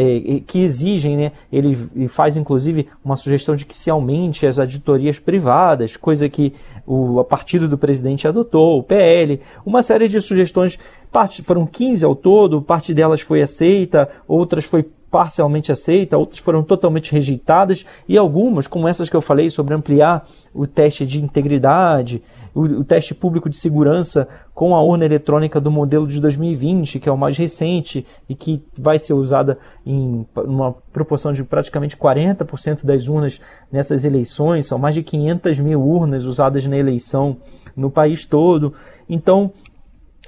que 0.45 0.59
exigem, 0.59 1.17
né, 1.17 1.31
ele 1.51 2.07
faz 2.07 2.37
inclusive 2.37 2.87
uma 3.03 3.15
sugestão 3.15 3.55
de 3.55 3.65
que 3.65 3.75
se 3.75 3.89
aumente 3.89 4.45
as 4.45 4.59
auditorias 4.59 5.17
privadas, 5.17 5.97
coisa 5.97 6.29
que 6.29 6.53
o 6.85 7.23
partido 7.23 7.67
do 7.67 7.77
presidente 7.77 8.27
adotou, 8.27 8.77
o 8.77 8.83
PL, 8.83 9.41
uma 9.65 9.81
série 9.81 10.07
de 10.07 10.21
sugestões, 10.21 10.77
parte, 11.11 11.41
foram 11.41 11.65
15 11.65 12.05
ao 12.05 12.15
todo, 12.15 12.61
parte 12.61 12.93
delas 12.93 13.21
foi 13.21 13.41
aceita, 13.41 14.07
outras 14.27 14.65
foi 14.65 14.85
parcialmente 15.09 15.71
aceita, 15.71 16.17
outras 16.17 16.39
foram 16.39 16.63
totalmente 16.63 17.11
rejeitadas 17.11 17.85
e 18.07 18.17
algumas, 18.17 18.67
como 18.67 18.87
essas 18.87 19.09
que 19.09 19.15
eu 19.15 19.21
falei 19.21 19.49
sobre 19.49 19.73
ampliar 19.73 20.25
o 20.53 20.67
teste 20.67 21.05
de 21.05 21.19
integridade, 21.19 22.21
o, 22.53 22.61
o, 22.61 22.83
teste 22.83 23.13
público 23.13 23.49
de 23.49 23.57
segurança 23.57 24.27
com 24.53 24.75
a 24.75 24.81
urna 24.81 25.05
eletrônica 25.05 25.59
do 25.59 25.71
modelo 25.71 26.07
de 26.07 26.19
2020, 26.19 26.99
que 26.99 27.07
é 27.07 27.11
o 27.11 27.17
mais 27.17 27.37
recente 27.37 28.05
e 28.27 28.35
que 28.35 28.63
vai 28.77 28.99
ser 28.99 29.13
usada 29.13 29.57
em 29.85 30.25
uma 30.35 30.73
proporção 30.93 31.33
de 31.33 31.43
praticamente 31.43 31.95
40% 31.95 32.85
das 32.85 33.07
urnas 33.07 33.39
nessas 33.71 34.03
eleições. 34.03 34.67
São 34.67 34.77
mais 34.77 34.95
de 34.95 35.03
500 35.03 35.59
mil 35.59 35.81
urnas 35.81 36.25
usadas 36.25 36.65
na 36.67 36.77
eleição 36.77 37.37
no 37.75 37.89
país 37.89 38.25
todo. 38.25 38.73
Então, 39.09 39.51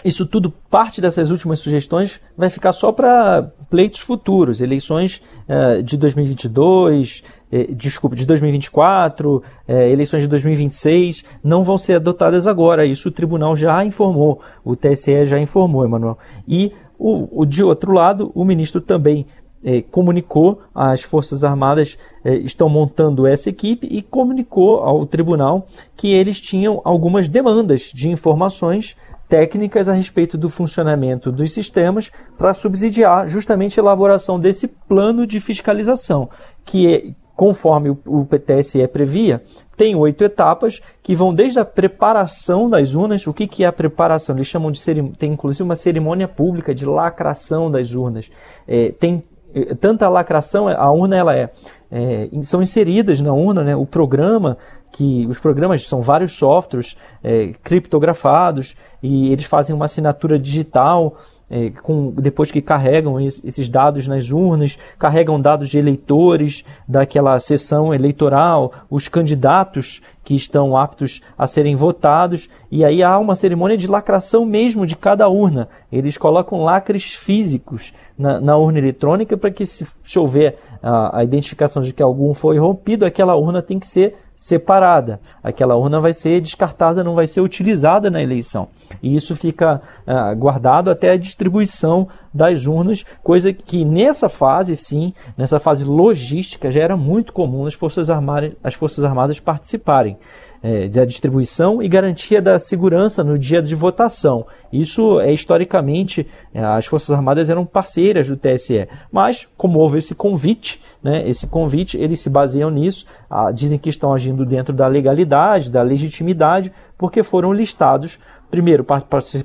isso 0.04 0.26
tudo, 0.26 0.52
parte 0.70 1.00
dessas 1.00 1.32
últimas 1.32 1.60
sugestões, 1.60 2.20
vai 2.36 2.50
ficar 2.50 2.74
só 2.74 2.92
para 2.92 3.52
pleitos 3.74 4.02
futuros, 4.02 4.62
eleições 4.62 5.20
uh, 5.50 5.82
de 5.82 5.98
2022, 5.98 7.24
eh, 7.52 7.74
desculpa, 7.74 8.16
de 8.16 8.24
2024, 8.24 9.42
eh, 9.68 9.92
eleições 9.92 10.22
de 10.22 10.28
2026, 10.28 11.26
não 11.44 11.64
vão 11.64 11.76
ser 11.76 11.94
adotadas 11.94 12.46
agora. 12.46 12.86
Isso 12.86 13.10
o 13.10 13.12
tribunal 13.12 13.56
já 13.56 13.84
informou, 13.84 14.42
o 14.64 14.76
TSE 14.76 15.26
já 15.26 15.40
informou, 15.40 15.84
Emanuel. 15.84 16.20
E, 16.48 16.72
o, 17.00 17.42
o 17.42 17.46
de 17.48 17.64
outro 17.64 17.94
lado, 17.94 18.32
o 18.36 18.46
ministro 18.46 18.80
também 18.80 19.26
eh, 19.66 19.82
comunicou 19.82 20.62
às 20.76 21.04
Forças 21.04 21.42
Armadas 21.42 21.98
eh, 22.26 22.36
estão 22.36 22.68
montando 22.68 23.26
essa 23.26 23.50
equipe 23.50 23.88
e 23.90 24.02
comunicou 24.02 24.84
ao 24.84 25.06
tribunal 25.08 25.68
que 25.96 26.10
eles 26.10 26.42
tinham 26.42 26.82
algumas 26.84 27.30
demandas 27.30 27.90
de 27.94 28.10
informações 28.10 28.94
técnicas 29.28 29.88
a 29.88 29.94
respeito 29.94 30.38
do 30.38 30.50
funcionamento 30.50 31.32
dos 31.32 31.54
sistemas 31.54 32.12
para 32.38 32.54
subsidiar 32.54 33.28
justamente 33.28 33.80
a 33.80 33.84
elaboração 33.84 34.40
desse 34.40 34.68
plano 34.68 35.26
de 35.26 35.40
fiscalização, 35.40 36.30
que 36.66 36.94
é, 36.94 37.12
conforme 37.36 37.90
o, 37.90 38.26
PTSE 38.26 38.88
previa, 38.88 39.44
tem 39.76 39.96
oito 39.96 40.24
etapas 40.24 40.82
que 41.02 41.16
vão 41.16 41.34
desde 41.34 41.60
a 41.60 41.66
preparação 41.66 42.70
das 42.70 42.94
urnas. 42.94 43.26
O 43.26 43.34
que, 43.34 43.48
que 43.48 43.64
é 43.64 43.68
a 43.68 43.74
preparação? 43.74 44.36
Eles 44.36 44.48
chamam 44.48 44.72
de 44.72 44.82
tem 45.18 45.32
inclusive 45.32 45.64
uma 45.64 45.76
cerimônia 45.76 46.28
pública 46.28 46.76
de 46.76 46.86
lacração 46.86 47.72
das 47.72 47.94
urnas. 47.94 48.30
É, 48.68 48.92
tem 48.92 49.24
é, 49.54 49.74
tanta 49.76 50.10
lacração, 50.10 50.68
a 50.68 50.92
urna 50.92 51.16
ela 51.16 51.36
é, 51.36 51.50
é, 51.92 52.30
são 52.42 52.62
inseridas 52.62 53.22
na 53.22 53.34
urna 53.34 53.64
né, 53.64 53.76
o 53.76 53.86
programa 53.86 54.58
que 54.94 55.26
os 55.28 55.40
programas 55.40 55.88
são 55.88 56.02
vários 56.02 56.34
softwares 56.34 56.96
é, 57.24 57.54
criptografados 57.64 58.76
e 59.02 59.32
eles 59.34 59.46
fazem 59.46 59.76
uma 59.76 59.86
assinatura 59.86 60.38
digital 60.38 61.18
é, 61.50 61.70
com, 61.70 62.12
depois 62.12 62.52
que 62.52 62.62
carregam 62.62 63.20
esses 63.20 63.70
dados 63.70 64.08
nas 64.08 64.32
urnas, 64.32 64.78
carregam 64.98 65.40
dados 65.40 65.70
de 65.70 65.78
eleitores 65.78 66.64
daquela 66.88 67.40
sessão 67.40 67.94
eleitoral, 67.94 68.72
os 68.90 69.08
candidatos 69.08 70.02
que 70.24 70.36
estão 70.36 70.78
aptos 70.78 71.22
a 71.38 71.46
serem 71.46 71.76
votados, 71.76 72.50
e 72.72 72.86
aí 72.86 73.04
há 73.04 73.20
uma 73.20 73.36
cerimônia 73.36 73.78
de 73.78 73.88
lacração 73.88 74.46
mesmo 74.46 74.86
de 74.86 74.96
cada 74.96 75.28
urna. 75.28 75.68
Eles 75.92 76.18
colocam 76.18 76.64
lacres 76.64 77.14
físicos 77.14 77.94
na, 78.18 78.40
na 78.40 78.58
urna 78.58 78.80
eletrônica 78.80 79.36
para 79.38 79.52
que, 79.52 79.66
se, 79.66 79.86
houver 80.18 80.58
a, 80.82 81.20
a 81.20 81.24
identificação 81.24 81.82
de 81.82 81.94
que 81.94 82.02
algum 82.02 82.34
foi 82.34 82.58
rompido, 82.58 83.06
aquela 83.06 83.36
urna 83.36 83.62
tem 83.62 83.78
que 83.78 83.88
ser 83.88 84.16
separada. 84.44 85.22
Aquela 85.42 85.78
urna 85.78 86.02
vai 86.02 86.12
ser 86.12 86.42
descartada, 86.42 87.02
não 87.02 87.16
vai 87.16 87.26
ser 87.28 87.40
utilizada 87.40 88.12
na 88.12 88.22
eleição. 88.22 88.68
E 89.02 89.16
isso 89.16 89.38
fica 89.38 89.82
uh, 90.06 90.36
guardado 90.36 90.92
até 90.92 91.12
a 91.12 91.18
distribuição 91.18 92.10
das 92.34 92.66
urnas, 92.66 93.06
coisa 93.24 93.54
que 93.54 93.86
nessa 93.86 94.28
fase, 94.28 94.76
sim, 94.76 95.14
nessa 95.38 95.62
fase 95.62 95.86
logística, 95.86 96.70
já 96.72 96.82
era 96.82 96.98
muito 96.98 97.32
comum 97.32 97.66
as 97.66 97.74
Forças 97.74 98.10
Armadas, 98.10 98.52
as 98.62 98.74
Forças 98.74 99.06
Armadas 99.06 99.40
participarem 99.40 100.18
é, 100.64 100.88
da 100.88 101.04
distribuição 101.04 101.84
e 101.84 101.90
garantia 101.90 102.42
da 102.42 102.58
segurança 102.58 103.24
no 103.24 103.38
dia 103.38 103.62
de 103.62 103.76
votação. 103.76 104.48
Isso 104.72 105.20
é 105.20 105.32
historicamente, 105.34 106.26
é, 106.54 106.64
as 106.64 106.86
Forças 106.86 107.12
Armadas 107.12 107.50
eram 107.50 107.66
parceiras 107.66 108.30
do 108.30 108.38
TSE, 108.38 108.88
mas 109.12 109.46
como 109.58 109.78
houve 109.80 109.98
esse 109.98 110.16
convite, 110.16 110.82
né, 111.04 111.28
esse 111.28 111.46
convite, 111.46 111.98
eles 111.98 112.22
se 112.22 112.30
baseiam 112.30 112.72
nisso, 112.72 113.06
dizem 113.54 113.78
que 113.78 113.90
estão 113.90 114.14
agindo 114.14 114.46
dentro 114.46 114.74
da 114.74 114.88
legalidade, 114.88 115.70
da 115.70 115.82
legitimidade, 115.82 116.72
porque 116.98 117.22
foram 117.22 117.52
listados 117.52 118.18
primeiro, 118.54 118.84
para 118.84 119.02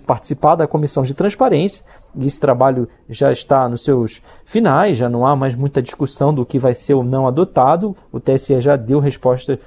participar 0.07 0.55
da 0.55 0.67
comissão 0.67 1.03
de 1.03 1.15
transparência. 1.15 1.83
Esse 2.21 2.39
trabalho 2.39 2.87
já 3.09 3.33
está 3.33 3.67
nos 3.67 3.83
seus 3.83 4.21
finais, 4.45 4.99
já 4.99 5.09
não 5.09 5.27
há 5.27 5.35
mais 5.35 5.55
muita 5.55 5.81
discussão 5.81 6.35
do 6.35 6.45
que 6.45 6.59
vai 6.59 6.75
ser 6.75 6.93
ou 6.93 7.03
não 7.03 7.27
adotado. 7.27 7.97
O 8.13 8.21
TSE 8.21 8.61
já 8.61 8.77
deu 8.77 8.99
resposta 8.99 9.59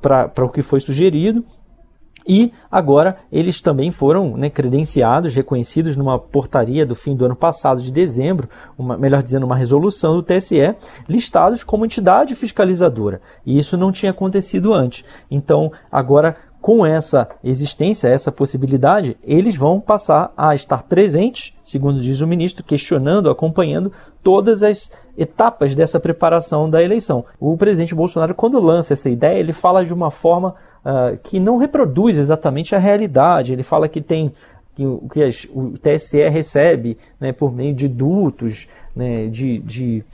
para 0.00 0.44
o 0.44 0.48
que 0.48 0.62
foi 0.62 0.80
sugerido. 0.80 1.44
E 2.28 2.52
agora 2.70 3.16
eles 3.32 3.58
também 3.58 3.90
foram 3.90 4.36
né, 4.36 4.50
credenciados, 4.50 5.32
reconhecidos 5.32 5.96
numa 5.96 6.18
portaria 6.18 6.84
do 6.84 6.94
fim 6.94 7.16
do 7.16 7.24
ano 7.24 7.34
passado, 7.34 7.80
de 7.80 7.90
dezembro, 7.90 8.50
uma, 8.76 8.98
melhor 8.98 9.22
dizendo, 9.22 9.46
uma 9.46 9.56
resolução 9.56 10.14
do 10.14 10.22
TSE, 10.22 10.76
listados 11.08 11.64
como 11.64 11.86
entidade 11.86 12.34
fiscalizadora. 12.34 13.22
E 13.46 13.58
isso 13.58 13.78
não 13.78 13.90
tinha 13.90 14.12
acontecido 14.12 14.74
antes. 14.74 15.06
Então, 15.30 15.72
agora 15.90 16.36
com 16.60 16.84
essa 16.84 17.28
existência, 17.42 18.08
essa 18.08 18.32
possibilidade, 18.32 19.16
eles 19.22 19.56
vão 19.56 19.80
passar 19.80 20.32
a 20.36 20.54
estar 20.54 20.82
presentes, 20.82 21.54
segundo 21.64 22.00
diz 22.00 22.20
o 22.20 22.26
ministro, 22.26 22.64
questionando, 22.64 23.30
acompanhando 23.30 23.92
todas 24.22 24.62
as 24.62 24.90
etapas 25.16 25.74
dessa 25.74 26.00
preparação 26.00 26.68
da 26.68 26.82
eleição. 26.82 27.24
O 27.40 27.56
presidente 27.56 27.94
Bolsonaro, 27.94 28.34
quando 28.34 28.60
lança 28.60 28.92
essa 28.92 29.08
ideia, 29.08 29.38
ele 29.38 29.52
fala 29.52 29.84
de 29.84 29.94
uma 29.94 30.10
forma 30.10 30.54
uh, 30.84 31.16
que 31.22 31.38
não 31.40 31.56
reproduz 31.56 32.18
exatamente 32.18 32.74
a 32.74 32.78
realidade. 32.78 33.52
Ele 33.52 33.62
fala 33.62 33.88
que 33.88 34.00
tem 34.00 34.32
que, 34.74 34.84
que 35.12 35.22
as, 35.22 35.44
o 35.52 35.74
TSE 35.78 36.28
recebe 36.28 36.96
né, 37.20 37.32
por 37.32 37.52
meio 37.52 37.74
de 37.74 37.88
dutos, 37.88 38.68
né, 38.94 39.26
de, 39.26 39.58
de 39.58 40.04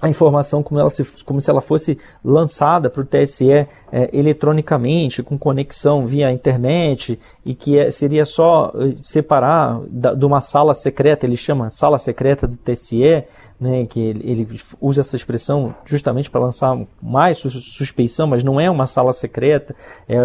a 0.00 0.08
informação 0.08 0.62
como, 0.62 0.78
ela 0.78 0.90
se, 0.90 1.04
como 1.24 1.40
se 1.40 1.50
ela 1.50 1.62
fosse 1.62 1.98
lançada 2.22 2.90
para 2.90 3.02
o 3.02 3.06
TSE 3.06 3.50
é, 3.50 3.68
eletronicamente, 4.12 5.22
com 5.22 5.38
conexão 5.38 6.06
via 6.06 6.30
internet, 6.30 7.18
e 7.44 7.54
que 7.54 7.78
é, 7.78 7.90
seria 7.90 8.26
só 8.26 8.72
eh, 8.74 8.96
separar 9.02 9.80
da, 9.88 10.12
de 10.12 10.24
uma 10.24 10.40
sala 10.40 10.74
secreta, 10.74 11.24
ele 11.24 11.36
chama 11.36 11.70
sala 11.70 11.98
secreta 11.98 12.46
do 12.46 12.56
TSE, 12.56 13.24
né, 13.58 13.86
que 13.86 14.00
ele, 14.00 14.30
ele, 14.30 14.60
usa 14.80 15.00
essa 15.00 15.16
expressão 15.16 15.74
justamente 15.84 16.30
para 16.30 16.42
lançar 16.42 16.78
mais 17.02 17.38
suspeição, 17.38 18.26
mas 18.26 18.44
não 18.44 18.60
é 18.60 18.70
uma 18.70 18.86
sala 18.86 19.12
secreta, 19.12 19.74
é, 20.06 20.16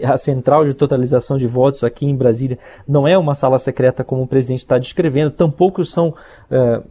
é 0.00 0.06
a 0.06 0.16
central 0.16 0.64
de 0.64 0.74
totalização 0.74 1.38
de 1.38 1.46
votos 1.46 1.84
aqui 1.84 2.04
em 2.06 2.16
Brasília 2.16 2.58
não 2.86 3.06
é 3.06 3.16
uma 3.16 3.34
sala 3.34 3.58
secreta 3.58 4.02
como 4.02 4.22
o 4.22 4.26
presidente 4.26 4.60
está 4.60 4.76
descrevendo, 4.76 5.30
tampouco 5.30 5.84
são 5.84 6.14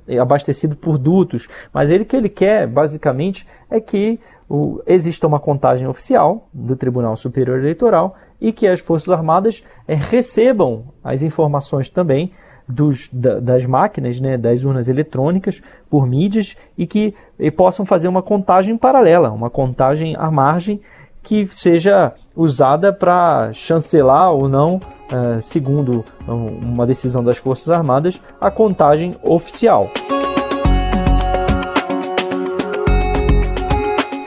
é, 0.08 0.18
abastecidos 0.18 0.78
por 0.78 0.98
dutos, 0.98 1.48
mas 1.74 1.90
ele 1.90 2.06
que 2.06 2.16
ele 2.16 2.30
quer 2.30 2.66
basicamente 2.66 3.46
é 3.70 3.82
que 3.82 4.20
o, 4.50 4.82
exista 4.88 5.28
uma 5.28 5.40
contagem 5.40 5.88
oficial 5.88 6.48
do 6.54 6.76
Tribunal 6.76 7.16
Superior 7.16 7.60
Eleitoral 7.60 8.16
e 8.42 8.54
que 8.54 8.68
as 8.68 8.80
Forças 8.80 9.10
Armadas 9.10 9.64
é, 9.88 9.96
recebam 9.96 10.86
as 11.04 11.22
informações 11.22 11.90
também 11.90 12.32
dos, 12.70 13.10
da, 13.12 13.40
das 13.40 13.66
máquinas, 13.66 14.20
né, 14.20 14.38
das 14.38 14.64
urnas 14.64 14.88
eletrônicas, 14.88 15.60
por 15.90 16.06
mídias, 16.06 16.56
e 16.78 16.86
que 16.86 17.16
e 17.40 17.50
possam 17.50 17.86
fazer 17.86 18.08
uma 18.08 18.22
contagem 18.22 18.78
paralela, 18.78 19.32
uma 19.32 19.50
contagem 19.50 20.16
à 20.16 20.30
margem 20.30 20.80
que 21.24 21.50
seja 21.52 22.14
usada 22.36 22.94
para 22.94 23.52
chancelar 23.54 24.32
ou 24.32 24.48
não, 24.48 24.76
uh, 24.78 25.42
segundo 25.42 26.06
uma 26.28 26.86
decisão 26.86 27.24
das 27.24 27.38
Forças 27.38 27.70
Armadas, 27.70 28.22
a 28.40 28.50
contagem 28.52 29.16
oficial. 29.24 29.90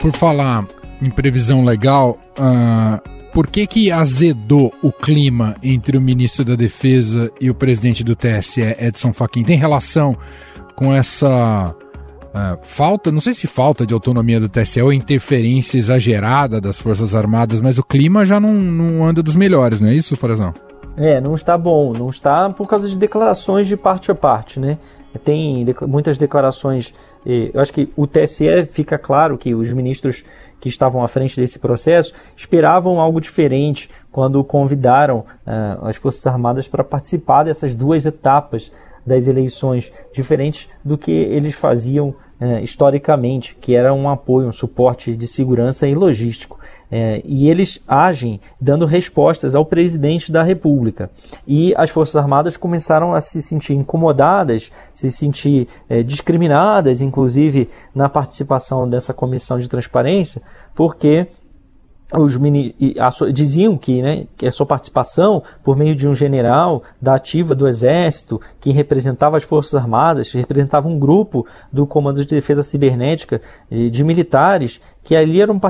Por 0.01 0.11
falar 0.11 0.65
em 1.01 1.09
previsão 1.09 1.63
legal, 1.63 2.17
uh, 2.37 3.22
por 3.33 3.47
que, 3.47 3.65
que 3.65 3.91
azedou 3.91 4.71
o 4.81 4.91
clima 4.91 5.55
entre 5.63 5.97
o 5.97 6.01
ministro 6.01 6.45
da 6.45 6.55
Defesa 6.55 7.31
e 7.41 7.49
o 7.49 7.55
presidente 7.55 8.03
do 8.03 8.15
TSE, 8.15 8.61
Edson 8.79 9.11
Fachin? 9.11 9.43
Tem 9.43 9.57
relação 9.57 10.15
com 10.75 10.93
essa 10.93 11.73
uh, 11.73 12.59
falta, 12.61 13.11
não 13.11 13.19
sei 13.19 13.33
se 13.33 13.47
falta 13.47 13.87
de 13.87 13.93
autonomia 13.93 14.39
do 14.39 14.47
TSE 14.47 14.81
ou 14.81 14.93
interferência 14.93 15.79
exagerada 15.79 16.61
das 16.61 16.79
Forças 16.79 17.15
Armadas, 17.15 17.59
mas 17.59 17.79
o 17.79 17.83
clima 17.83 18.23
já 18.23 18.39
não, 18.39 18.53
não 18.53 19.03
anda 19.03 19.23
dos 19.23 19.35
melhores, 19.35 19.81
não 19.81 19.89
é 19.89 19.93
isso, 19.95 20.15
Forazão? 20.15 20.53
É, 20.95 21.19
não 21.19 21.33
está 21.33 21.57
bom, 21.57 21.91
não 21.91 22.11
está 22.11 22.47
por 22.51 22.67
causa 22.67 22.87
de 22.87 22.95
declarações 22.95 23.67
de 23.67 23.75
parte 23.75 24.11
a 24.11 24.15
parte, 24.15 24.59
né? 24.59 24.77
Tem 25.23 25.65
muitas 25.87 26.17
declarações. 26.17 26.93
Eu 27.25 27.61
acho 27.61 27.71
que 27.71 27.89
o 27.95 28.05
TSE 28.07 28.65
fica 28.71 28.97
claro 28.97 29.37
que 29.37 29.53
os 29.53 29.71
ministros 29.71 30.23
que 30.63 30.69
estavam 30.69 31.03
à 31.03 31.09
frente 31.09 31.35
desse 31.35 31.59
processo 31.59 32.13
esperavam 32.37 33.01
algo 33.01 33.19
diferente 33.19 33.89
quando 34.09 34.41
convidaram 34.45 35.25
uh, 35.45 35.85
as 35.85 35.97
Forças 35.97 36.25
Armadas 36.25 36.69
para 36.69 36.85
participar 36.85 37.43
dessas 37.43 37.75
duas 37.75 38.05
etapas 38.05 38.71
das 39.05 39.27
eleições, 39.27 39.91
diferentes 40.13 40.69
do 40.81 40.97
que 40.97 41.11
eles 41.11 41.53
faziam 41.53 42.15
uh, 42.39 42.59
historicamente, 42.63 43.57
que 43.59 43.75
era 43.75 43.93
um 43.93 44.07
apoio, 44.07 44.47
um 44.47 44.53
suporte 44.53 45.17
de 45.17 45.27
segurança 45.27 45.85
e 45.85 45.93
logístico. 45.93 46.57
É, 46.95 47.23
e 47.25 47.49
eles 47.49 47.79
agem 47.87 48.39
dando 48.61 48.85
respostas 48.85 49.55
ao 49.55 49.65
presidente 49.65 50.31
da 50.31 50.43
República. 50.43 51.09
E 51.47 51.73
as 51.75 51.89
Forças 51.89 52.15
Armadas 52.15 52.55
começaram 52.55 53.15
a 53.15 53.19
se 53.19 53.41
sentir 53.41 53.73
incomodadas, 53.73 54.71
se 54.93 55.09
sentir 55.09 55.67
é, 55.89 56.03
discriminadas, 56.03 57.01
inclusive 57.01 57.67
na 57.95 58.07
participação 58.07 58.87
dessa 58.87 59.11
comissão 59.11 59.57
de 59.57 59.67
transparência, 59.67 60.39
porque 60.75 61.25
os 62.17 62.35
a, 62.35 63.31
diziam 63.31 63.77
que, 63.77 64.01
né, 64.01 64.25
que 64.37 64.45
a 64.45 64.51
sua 64.51 64.65
participação 64.65 65.43
por 65.63 65.75
meio 65.75 65.95
de 65.95 66.07
um 66.07 66.13
general 66.13 66.83
da 67.01 67.15
ativa 67.15 67.55
do 67.55 67.67
exército 67.67 68.39
que 68.59 68.71
representava 68.71 69.37
as 69.37 69.43
forças 69.43 69.75
armadas, 69.75 70.31
representava 70.31 70.87
um 70.87 70.99
grupo 70.99 71.45
do 71.71 71.87
Comando 71.87 72.23
de 72.23 72.35
Defesa 72.35 72.63
Cibernética 72.63 73.41
de 73.69 74.03
militares 74.03 74.79
que 75.03 75.15
ali 75.15 75.41
era 75.41 75.51
uma 75.51 75.61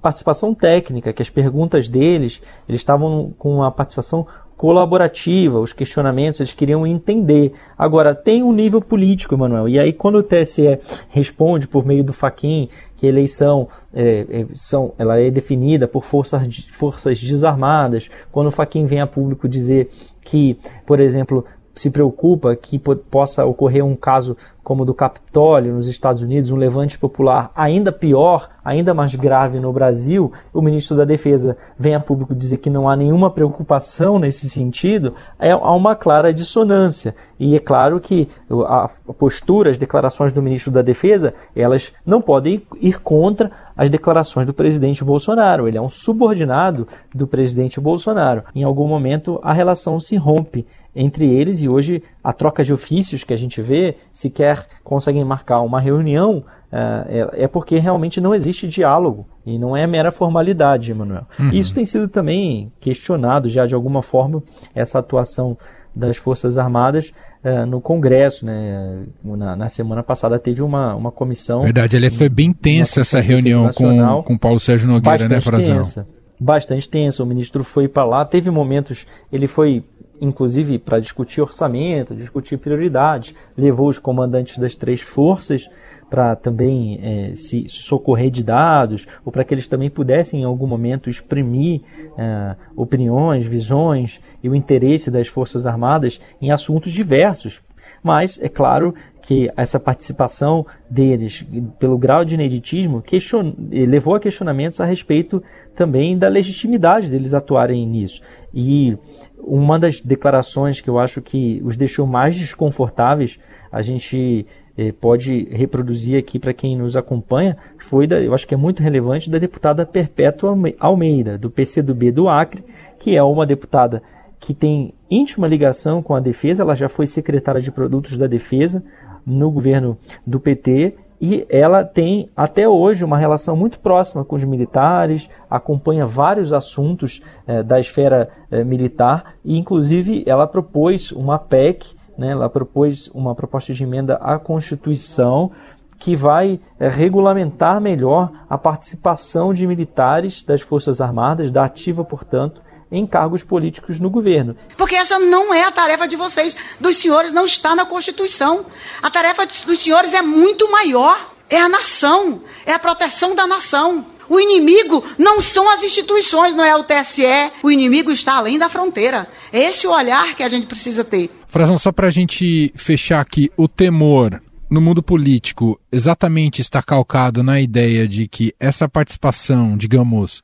participação 0.00 0.54
técnica, 0.54 1.12
que 1.12 1.22
as 1.22 1.30
perguntas 1.30 1.88
deles 1.88 2.42
eles 2.68 2.80
estavam 2.80 3.32
com 3.38 3.56
uma 3.56 3.70
participação 3.70 4.26
colaborativa, 4.62 5.58
os 5.58 5.72
questionamentos 5.72 6.38
eles 6.38 6.52
queriam 6.52 6.86
entender. 6.86 7.52
Agora, 7.76 8.14
tem 8.14 8.44
um 8.44 8.52
nível 8.52 8.80
político, 8.80 9.34
Emanuel, 9.34 9.68
e 9.68 9.76
aí 9.76 9.92
quando 9.92 10.18
o 10.18 10.22
TSE 10.22 10.78
responde 11.08 11.66
por 11.66 11.84
meio 11.84 12.04
do 12.04 12.12
Faquin 12.12 12.68
que 13.02 13.06
eleição 13.08 13.68
é, 13.92 14.20
é, 14.30 14.46
são, 14.54 14.94
ela 14.96 15.18
é 15.18 15.28
definida 15.28 15.88
por 15.88 16.04
forças, 16.04 16.64
forças 16.72 17.20
desarmadas, 17.20 18.08
quando 18.30 18.46
o 18.46 18.52
Faquin 18.52 18.86
vem 18.86 19.00
a 19.00 19.08
público 19.08 19.48
dizer 19.48 19.90
que, 20.20 20.56
por 20.86 21.00
exemplo, 21.00 21.44
se 21.74 21.90
preocupa 21.90 22.54
que 22.54 22.78
possa 22.78 23.44
ocorrer 23.44 23.84
um 23.84 23.96
caso 23.96 24.36
como 24.62 24.82
o 24.82 24.86
do 24.86 24.94
Capitólio 24.94 25.74
nos 25.74 25.88
Estados 25.88 26.22
Unidos, 26.22 26.50
um 26.50 26.56
levante 26.56 26.96
popular 26.96 27.50
ainda 27.54 27.90
pior, 27.90 28.48
ainda 28.64 28.94
mais 28.94 29.12
grave 29.14 29.58
no 29.58 29.72
Brasil, 29.72 30.32
o 30.54 30.62
ministro 30.62 30.96
da 30.96 31.04
Defesa 31.04 31.56
vem 31.76 31.94
a 31.94 32.00
público 32.00 32.34
dizer 32.34 32.58
que 32.58 32.70
não 32.70 32.88
há 32.88 32.94
nenhuma 32.94 33.30
preocupação 33.30 34.20
nesse 34.20 34.48
sentido, 34.48 35.14
é, 35.38 35.50
há 35.50 35.72
uma 35.72 35.96
clara 35.96 36.32
dissonância. 36.32 37.14
E 37.40 37.56
é 37.56 37.58
claro 37.58 37.98
que 37.98 38.28
a 38.66 38.88
postura, 39.18 39.70
as 39.70 39.78
declarações 39.78 40.32
do 40.32 40.40
ministro 40.40 40.70
da 40.70 40.80
Defesa, 40.80 41.34
elas 41.56 41.92
não 42.06 42.22
podem 42.22 42.62
ir 42.80 43.00
contra 43.00 43.50
as 43.76 43.90
declarações 43.90 44.46
do 44.46 44.54
presidente 44.54 45.02
Bolsonaro. 45.02 45.66
Ele 45.66 45.78
é 45.78 45.82
um 45.82 45.88
subordinado 45.88 46.86
do 47.12 47.26
presidente 47.26 47.80
Bolsonaro. 47.80 48.44
Em 48.54 48.62
algum 48.62 48.86
momento 48.86 49.40
a 49.42 49.52
relação 49.52 49.98
se 49.98 50.16
rompe 50.16 50.66
entre 50.94 51.26
eles 51.26 51.62
e 51.62 51.68
hoje 51.68 52.02
a 52.22 52.32
troca 52.32 52.62
de 52.62 52.72
ofícios 52.72 53.24
que 53.24 53.32
a 53.32 53.36
gente 53.36 53.60
vê, 53.62 53.96
sequer 54.12 54.66
conseguem 54.84 55.24
marcar 55.24 55.60
uma 55.60 55.80
reunião, 55.80 56.44
é, 56.70 57.30
é, 57.36 57.44
é 57.44 57.48
porque 57.48 57.78
realmente 57.78 58.20
não 58.20 58.34
existe 58.34 58.66
diálogo 58.68 59.26
e 59.44 59.58
não 59.58 59.76
é 59.76 59.86
mera 59.86 60.12
formalidade, 60.12 60.90
Emanuel. 60.90 61.26
Uhum. 61.38 61.50
Isso 61.50 61.74
tem 61.74 61.84
sido 61.84 62.08
também 62.08 62.72
questionado 62.80 63.48
já 63.48 63.66
de 63.66 63.74
alguma 63.74 64.02
forma, 64.02 64.42
essa 64.74 64.98
atuação 64.98 65.56
das 65.94 66.16
Forças 66.16 66.56
Armadas 66.56 67.12
uh, 67.44 67.66
no 67.66 67.80
Congresso. 67.80 68.46
Né? 68.46 69.04
Na, 69.22 69.56
na, 69.56 69.68
semana 69.68 70.02
passada 70.02 70.38
teve 70.38 70.62
uma, 70.62 70.94
uma 70.94 71.12
comissão. 71.12 71.62
Verdade, 71.62 71.96
aliás, 71.96 72.16
foi 72.16 72.28
bem 72.28 72.52
tensa 72.52 73.02
essa 73.02 73.20
reunião 73.20 73.70
com, 73.72 74.22
com 74.22 74.38
Paulo 74.38 74.58
Sérgio 74.58 74.88
Nogueira, 74.88 75.28
né, 75.28 75.40
Frazão? 75.40 75.76
Tensa, 75.76 76.06
bastante 76.40 76.88
tensa. 76.88 77.22
O 77.22 77.26
ministro 77.26 77.62
foi 77.64 77.88
para 77.88 78.04
lá, 78.04 78.24
teve 78.24 78.50
momentos, 78.50 79.06
ele 79.30 79.46
foi 79.46 79.84
inclusive 80.22 80.78
para 80.78 81.00
discutir 81.00 81.40
orçamento, 81.40 82.14
discutir 82.14 82.56
prioridades, 82.56 83.34
levou 83.56 83.88
os 83.88 83.98
comandantes 83.98 84.56
das 84.56 84.76
três 84.76 85.00
forças 85.00 85.68
para 86.08 86.36
também 86.36 87.00
é, 87.02 87.34
se, 87.34 87.68
socorrer 87.68 88.30
de 88.30 88.44
dados, 88.44 89.08
ou 89.24 89.32
para 89.32 89.42
que 89.42 89.52
eles 89.52 89.66
também 89.66 89.90
pudessem 89.90 90.42
em 90.42 90.44
algum 90.44 90.66
momento 90.66 91.10
exprimir 91.10 91.80
é, 92.16 92.54
opiniões, 92.76 93.44
visões 93.44 94.20
e 94.42 94.48
o 94.48 94.54
interesse 94.54 95.10
das 95.10 95.26
Forças 95.26 95.66
Armadas 95.66 96.20
em 96.40 96.52
assuntos 96.52 96.92
diversos. 96.92 97.60
Mas 98.02 98.40
é 98.40 98.48
claro 98.48 98.94
que 99.22 99.50
essa 99.56 99.78
participação 99.78 100.66
deles, 100.90 101.44
pelo 101.78 101.96
grau 101.96 102.24
de 102.24 102.34
ineditismo, 102.34 103.00
question... 103.00 103.54
levou 103.70 104.16
a 104.16 104.20
questionamentos 104.20 104.80
a 104.80 104.84
respeito 104.84 105.42
também 105.74 106.18
da 106.18 106.28
legitimidade 106.28 107.08
deles 107.08 107.32
atuarem 107.32 107.86
nisso. 107.86 108.20
E 108.52 108.98
uma 109.42 109.78
das 109.78 110.00
declarações 110.00 110.80
que 110.80 110.88
eu 110.88 110.98
acho 110.98 111.20
que 111.20 111.60
os 111.64 111.76
deixou 111.76 112.06
mais 112.06 112.36
desconfortáveis, 112.36 113.38
a 113.70 113.82
gente 113.82 114.46
eh, 114.76 114.92
pode 114.92 115.48
reproduzir 115.50 116.18
aqui 116.18 116.38
para 116.38 116.54
quem 116.54 116.76
nos 116.76 116.96
acompanha, 116.96 117.56
foi, 117.78 118.06
da, 118.06 118.20
eu 118.20 118.32
acho 118.32 118.46
que 118.46 118.54
é 118.54 118.56
muito 118.56 118.82
relevante, 118.82 119.28
da 119.28 119.38
deputada 119.38 119.84
Perpétua 119.84 120.56
Almeida, 120.78 121.36
do 121.36 121.50
PCdoB 121.50 122.12
do 122.12 122.28
Acre, 122.28 122.64
que 122.98 123.16
é 123.16 123.22
uma 123.22 123.44
deputada 123.44 124.02
que 124.38 124.54
tem 124.54 124.94
íntima 125.10 125.46
ligação 125.46 126.02
com 126.02 126.14
a 126.14 126.20
defesa, 126.20 126.62
ela 126.62 126.74
já 126.74 126.88
foi 126.88 127.06
secretária 127.06 127.60
de 127.60 127.70
produtos 127.70 128.16
da 128.16 128.26
defesa 128.26 128.82
no 129.24 129.50
governo 129.50 129.96
do 130.26 130.40
PT 130.40 130.94
e 131.22 131.46
ela 131.48 131.84
tem 131.84 132.28
até 132.36 132.68
hoje 132.68 133.04
uma 133.04 133.16
relação 133.16 133.54
muito 133.54 133.78
próxima 133.78 134.24
com 134.24 134.34
os 134.34 134.42
militares, 134.42 135.30
acompanha 135.48 136.04
vários 136.04 136.52
assuntos 136.52 137.22
eh, 137.46 137.62
da 137.62 137.78
esfera 137.78 138.28
eh, 138.50 138.64
militar 138.64 139.36
e, 139.44 139.56
inclusive, 139.56 140.24
ela 140.26 140.48
propôs 140.48 141.12
uma 141.12 141.38
PEC, 141.38 141.94
né, 142.18 142.32
ela 142.32 142.50
propôs 142.50 143.08
uma 143.14 143.36
proposta 143.36 143.72
de 143.72 143.84
emenda 143.84 144.16
à 144.16 144.36
Constituição 144.36 145.52
que 145.96 146.16
vai 146.16 146.58
eh, 146.80 146.88
regulamentar 146.88 147.80
melhor 147.80 148.32
a 148.50 148.58
participação 148.58 149.54
de 149.54 149.64
militares 149.64 150.42
das 150.42 150.60
Forças 150.60 151.00
Armadas, 151.00 151.52
da 151.52 151.64
ativa, 151.64 152.04
portanto, 152.04 152.60
em 152.92 153.06
cargos 153.06 153.42
políticos 153.42 153.98
no 153.98 154.10
governo. 154.10 154.54
Porque 154.76 154.94
essa 154.94 155.18
não 155.18 155.52
é 155.52 155.64
a 155.64 155.72
tarefa 155.72 156.06
de 156.06 156.14
vocês, 156.14 156.54
dos 156.78 156.98
senhores, 156.98 157.32
não 157.32 157.46
está 157.46 157.74
na 157.74 157.86
Constituição. 157.86 158.66
A 159.02 159.10
tarefa 159.10 159.46
dos 159.46 159.78
senhores 159.78 160.12
é 160.12 160.20
muito 160.20 160.70
maior. 160.70 161.32
É 161.48 161.60
a 161.60 161.68
nação, 161.68 162.42
é 162.64 162.72
a 162.72 162.78
proteção 162.78 163.34
da 163.34 163.46
nação. 163.46 164.06
O 164.26 164.40
inimigo 164.40 165.04
não 165.18 165.40
são 165.42 165.68
as 165.68 165.82
instituições, 165.82 166.54
não 166.54 166.64
é 166.64 166.74
o 166.74 166.84
TSE. 166.84 167.52
O 167.62 167.70
inimigo 167.70 168.10
está 168.10 168.36
além 168.36 168.58
da 168.58 168.70
fronteira. 168.70 169.28
É 169.52 169.60
esse 169.60 169.86
o 169.86 169.90
olhar 169.90 170.34
que 170.34 170.42
a 170.42 170.48
gente 170.48 170.66
precisa 170.66 171.04
ter. 171.04 171.30
Frazão, 171.48 171.76
só 171.76 171.92
para 171.92 172.08
a 172.08 172.10
gente 172.10 172.72
fechar 172.74 173.20
aqui, 173.20 173.50
o 173.54 173.68
temor 173.68 174.40
no 174.70 174.80
mundo 174.80 175.02
político 175.02 175.78
exatamente 175.92 176.62
está 176.62 176.82
calcado 176.82 177.42
na 177.42 177.60
ideia 177.60 178.08
de 178.08 178.26
que 178.26 178.54
essa 178.58 178.88
participação, 178.88 179.76
digamos, 179.76 180.42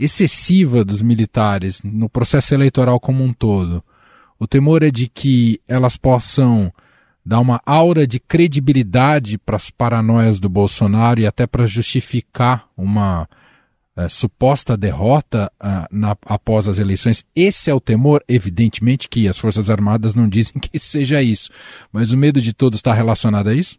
excessiva 0.00 0.84
dos 0.84 1.02
militares 1.02 1.82
no 1.84 2.08
processo 2.08 2.54
eleitoral 2.54 2.98
como 2.98 3.22
um 3.22 3.32
todo. 3.32 3.84
O 4.38 4.46
temor 4.46 4.82
é 4.82 4.90
de 4.90 5.06
que 5.06 5.60
elas 5.68 5.98
possam 5.98 6.72
dar 7.24 7.40
uma 7.40 7.60
aura 7.66 8.06
de 8.06 8.18
credibilidade 8.18 9.36
para 9.36 9.56
as 9.56 9.70
paranoias 9.70 10.40
do 10.40 10.48
Bolsonaro 10.48 11.20
e 11.20 11.26
até 11.26 11.46
para 11.46 11.66
justificar 11.66 12.66
uma 12.74 13.28
é, 13.94 14.08
suposta 14.08 14.78
derrota 14.78 15.52
uh, 15.62 15.86
na, 15.90 16.16
após 16.24 16.66
as 16.66 16.78
eleições. 16.78 17.22
Esse 17.36 17.70
é 17.70 17.74
o 17.74 17.80
temor, 17.80 18.24
evidentemente 18.26 19.08
que 19.08 19.28
as 19.28 19.38
Forças 19.38 19.68
Armadas 19.68 20.14
não 20.14 20.26
dizem 20.30 20.58
que 20.58 20.78
seja 20.78 21.22
isso, 21.22 21.50
mas 21.92 22.10
o 22.10 22.16
medo 22.16 22.40
de 22.40 22.54
todos 22.54 22.78
está 22.78 22.94
relacionado 22.94 23.48
a 23.48 23.54
isso? 23.54 23.78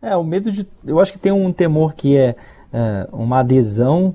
É, 0.00 0.14
o 0.16 0.22
medo 0.22 0.52
de. 0.52 0.64
Eu 0.86 1.00
acho 1.00 1.12
que 1.12 1.18
tem 1.18 1.32
um 1.32 1.52
temor 1.52 1.94
que 1.94 2.16
é, 2.16 2.36
é 2.72 3.08
uma 3.10 3.40
adesão 3.40 4.14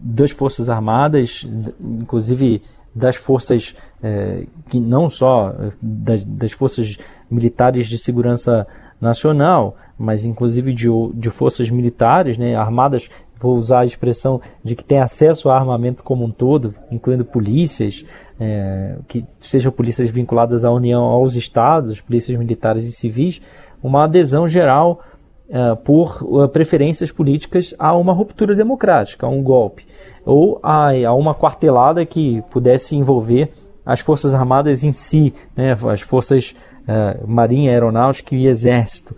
das 0.00 0.30
Forças 0.30 0.68
Armadas, 0.68 1.46
inclusive 1.80 2.62
das 2.94 3.16
forças 3.16 3.74
é, 4.02 4.44
que 4.68 4.78
não 4.78 5.08
só 5.08 5.50
é, 5.50 5.72
das, 5.82 6.24
das, 6.24 6.52
forças 6.52 6.96
militares 7.28 7.88
de 7.88 7.98
segurança 7.98 8.66
nacional, 9.00 9.76
mas 9.98 10.24
inclusive 10.24 10.72
de, 10.72 10.88
de 11.14 11.30
forças 11.30 11.68
militares, 11.70 12.38
né, 12.38 12.54
armadas, 12.54 13.08
vou 13.40 13.56
usar 13.56 13.80
a 13.80 13.86
expressão 13.86 14.40
de 14.62 14.76
que 14.76 14.84
tem 14.84 15.00
acesso 15.00 15.50
a 15.50 15.56
armamento 15.56 16.04
como 16.04 16.24
um 16.24 16.30
todo, 16.30 16.74
incluindo 16.90 17.24
polícias, 17.24 18.04
é, 18.38 18.96
que 19.08 19.24
sejam 19.38 19.72
polícias 19.72 20.08
vinculadas 20.10 20.64
à 20.64 20.70
União, 20.70 21.02
aos 21.02 21.34
estados, 21.34 22.00
polícias 22.00 22.38
militares 22.38 22.84
e 22.84 22.92
civis, 22.92 23.42
uma 23.82 24.04
adesão 24.04 24.46
geral 24.48 25.02
uh, 25.48 25.76
por 25.76 26.22
uh, 26.22 26.48
preferências 26.48 27.10
políticas 27.10 27.74
a 27.78 27.94
uma 27.94 28.12
ruptura 28.12 28.54
democrática, 28.54 29.26
a 29.26 29.28
um 29.28 29.42
golpe, 29.42 29.86
ou 30.24 30.58
a, 30.62 30.90
a 31.06 31.14
uma 31.14 31.34
quartelada 31.34 32.04
que 32.06 32.42
pudesse 32.50 32.96
envolver 32.96 33.50
as 33.84 34.00
Forças 34.00 34.32
Armadas 34.32 34.82
em 34.82 34.92
si, 34.92 35.34
né, 35.54 35.76
as 35.90 36.00
Forças 36.00 36.54
uh, 36.88 37.26
Marinha, 37.28 37.70
Aeronáutica 37.70 38.34
e 38.34 38.46
Exército. 38.46 39.14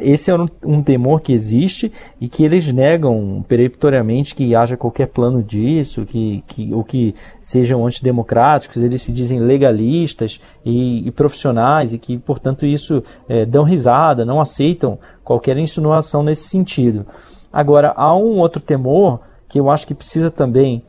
Esse 0.00 0.30
é 0.30 0.34
um, 0.34 0.46
um, 0.64 0.82
temor 0.82 1.20
que 1.20 1.34
existe 1.34 1.92
e 2.18 2.30
que 2.30 2.42
eles 2.42 2.72
negam 2.72 3.44
peremptoriamente 3.46 4.34
que 4.34 4.54
haja 4.54 4.74
qualquer 4.74 5.08
plano 5.08 5.42
disso, 5.42 6.06
que, 6.06 6.42
que, 6.46 6.72
ou 6.72 6.82
que 6.82 7.14
sejam 7.42 7.86
antidemocráticos, 7.86 8.82
eles 8.82 9.02
se 9.02 9.12
dizem 9.12 9.38
legalistas 9.38 10.40
e, 10.64 11.06
e 11.06 11.10
profissionais 11.10 11.92
e 11.92 11.98
que, 11.98 12.16
portanto, 12.16 12.64
isso 12.64 13.04
uh, 13.28 13.44
dão 13.46 13.64
risada, 13.64 14.24
não 14.24 14.40
aceitam 14.40 14.98
qualquer 15.26 15.58
insinuação 15.58 16.22
nesse 16.22 16.48
sentido. 16.48 17.04
Agora, 17.52 17.92
há 17.96 18.14
um 18.16 18.38
outro 18.38 18.60
temor 18.60 19.20
que 19.48 19.58
eu 19.58 19.68
acho 19.68 19.84
que 19.84 19.92
precisa 19.92 20.30
também 20.30 20.84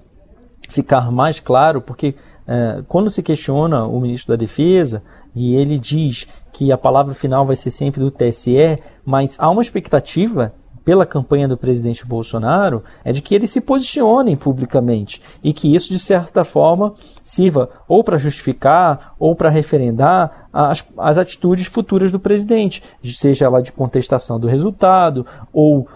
ficar 0.69 1.12
mais 1.12 1.39
claro, 1.39 1.82
porque 1.82 2.13
é, 2.47 2.84
quando 2.88 3.10
se 3.10 3.23
questiona 3.23 3.88
o 3.88 4.00
ministro 4.00 4.36
da 4.36 4.39
Defesa 4.39 5.02
e 5.36 5.56
ele 5.56 5.80
diz 5.80 6.28
que 6.54 6.71
a 6.71 6.78
palavra 6.78 7.15
final 7.15 7.47
vai 7.47 7.56
ser 7.56 7.71
sempre 7.71 8.00
do 8.00 8.12
TSE, 8.12 8.78
mas 9.04 9.36
há 9.39 9.50
uma 9.50 9.62
expectativa 9.62 10.54
pela 10.88 11.06
campanha 11.06 11.50
do 11.50 11.58
presidente 11.58 12.06
Bolsonaro 12.06 12.82
é 13.04 13.12
de 13.12 13.21
que 13.21 13.36
eles 13.36 13.50
se 13.50 13.60
posicionem 13.60 14.38
publicamente 14.38 15.21
e 15.43 15.52
que 15.52 15.76
isso, 15.76 15.91
de 15.91 16.00
certa 16.00 16.45
forma, 16.45 16.93
sirva 17.21 17.69
ou 17.89 18.06
para 18.06 18.17
justificar 18.17 19.13
ou 19.19 19.36
para 19.36 19.50
referendar 19.50 20.47
as, 20.54 20.86
as 20.97 21.17
atitudes 21.17 21.67
futuras 21.67 22.10
do 22.10 22.21
presidente, 22.21 22.82
seja 23.04 23.43
ela 23.43 23.62
de 23.62 23.73
contestação 23.73 24.39
do 24.39 24.47
resultado 24.47 25.28
ou 25.52 25.89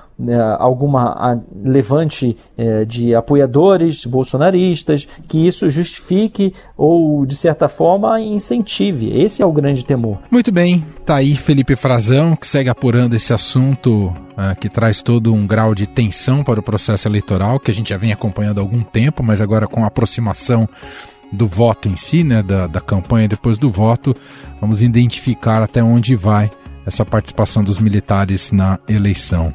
alguma 0.60 1.42
levante 1.64 2.38
é, 2.58 2.86
de 2.86 3.16
apoiadores 3.16 4.06
bolsonaristas, 4.06 5.08
que 5.28 5.48
isso 5.48 5.70
justifique 5.70 6.54
ou, 6.78 7.26
de 7.26 7.36
certa 7.36 7.68
forma, 7.68 8.20
incentive. 8.20 9.12
Esse 9.22 9.42
é 9.42 9.46
o 9.46 9.52
grande 9.52 9.86
temor. 9.86 10.20
Muito 10.30 10.52
bem, 10.52 10.84
tá 11.06 11.16
aí 11.16 11.36
Felipe 11.36 11.76
Frazão, 11.76 12.36
que 12.36 12.48
segue 12.48 12.70
apurando 12.70 13.16
esse 13.16 13.34
assunto 13.34 14.14
é, 14.38 14.56
que 14.56 14.70
traz 14.70 15.02
todo 15.02 15.34
um 15.34 15.46
grau 15.46 15.74
de 15.74 15.88
tensão 15.88 16.44
para 16.44 16.60
o 16.60 16.64
processo 16.64 17.08
eleitoral, 17.08 17.60
que 17.60 17.72
a 17.72 17.74
gente 17.74 17.90
já 17.90 17.98
vem 17.98 18.12
acompanhando 18.12 18.60
há 18.60 18.62
algum 18.62 18.84
tempo, 18.84 19.24
mas 19.24 19.42
agora 19.42 19.68
com 19.68 19.84
a 19.84 19.88
aproximação 19.88 20.68
do 21.32 21.48
voto 21.48 21.88
em 21.88 21.96
si, 21.96 22.24
né, 22.24 22.44
da, 22.44 22.68
da 22.68 22.82
campanha 22.82 23.28
depois 23.28 23.58
do 23.58 23.72
voto, 23.72 24.14
vamos 24.60 24.84
identificar 24.84 25.64
até 25.64 25.82
onde 25.82 26.16
vai 26.16 26.52
essa 26.86 27.06
participação 27.06 27.64
dos 27.64 27.80
militares 27.80 28.52
na 28.52 28.80
eleição. 28.88 29.54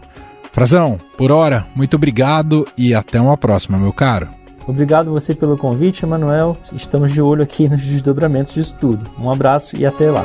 Frazão, 0.57 0.99
por 1.19 1.31
hora, 1.31 1.67
muito 1.75 1.97
obrigado 1.97 2.67
e 2.79 2.95
até 2.95 3.21
uma 3.21 3.37
próxima, 3.37 3.77
meu 3.77 3.93
caro. 3.93 4.27
Obrigado 4.67 5.11
você 5.11 5.35
pelo 5.35 5.59
convite, 5.59 6.03
Emanuel. 6.03 6.57
Estamos 6.73 7.13
de 7.13 7.21
olho 7.21 7.43
aqui 7.43 7.69
nos 7.69 7.85
desdobramentos 7.85 8.55
disso 8.55 8.75
tudo. 8.81 9.07
Um 9.19 9.31
abraço 9.31 9.77
e 9.77 9.85
até 9.85 10.11
lá. 10.11 10.25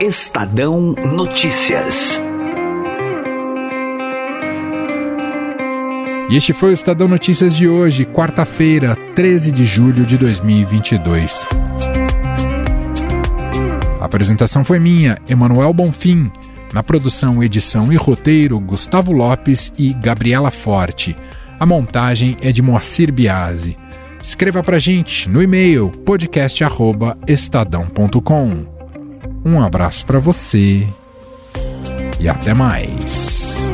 Estadão 0.00 0.92
Notícias. 1.14 2.20
E 6.28 6.34
este 6.34 6.52
foi 6.52 6.70
o 6.70 6.72
Estadão 6.72 7.06
Notícias 7.06 7.54
de 7.54 7.68
hoje, 7.68 8.04
quarta-feira, 8.04 8.96
13 9.14 9.52
de 9.52 9.64
julho 9.64 10.04
de 10.04 10.18
2022. 10.18 11.46
A 14.00 14.04
apresentação 14.04 14.64
foi 14.64 14.80
minha, 14.80 15.16
Emanuel 15.28 15.72
Bonfim. 15.72 16.32
Na 16.72 16.82
produção, 16.82 17.42
edição 17.42 17.92
e 17.92 17.96
roteiro, 17.96 18.58
Gustavo 18.60 19.12
Lopes 19.12 19.70
e 19.76 19.92
Gabriela 19.92 20.50
Forte. 20.50 21.14
A 21.58 21.66
montagem 21.66 22.38
é 22.40 22.50
de 22.52 22.62
Moacir 22.62 23.12
Biasi. 23.12 23.76
Escreva 24.20 24.62
pra 24.62 24.78
gente 24.78 25.28
no 25.28 25.42
e-mail 25.42 25.90
podcast@estadão.com. 26.04 28.66
Um 29.44 29.60
abraço 29.60 30.06
para 30.06 30.18
você 30.18 30.88
e 32.18 32.28
até 32.28 32.54
mais. 32.54 33.69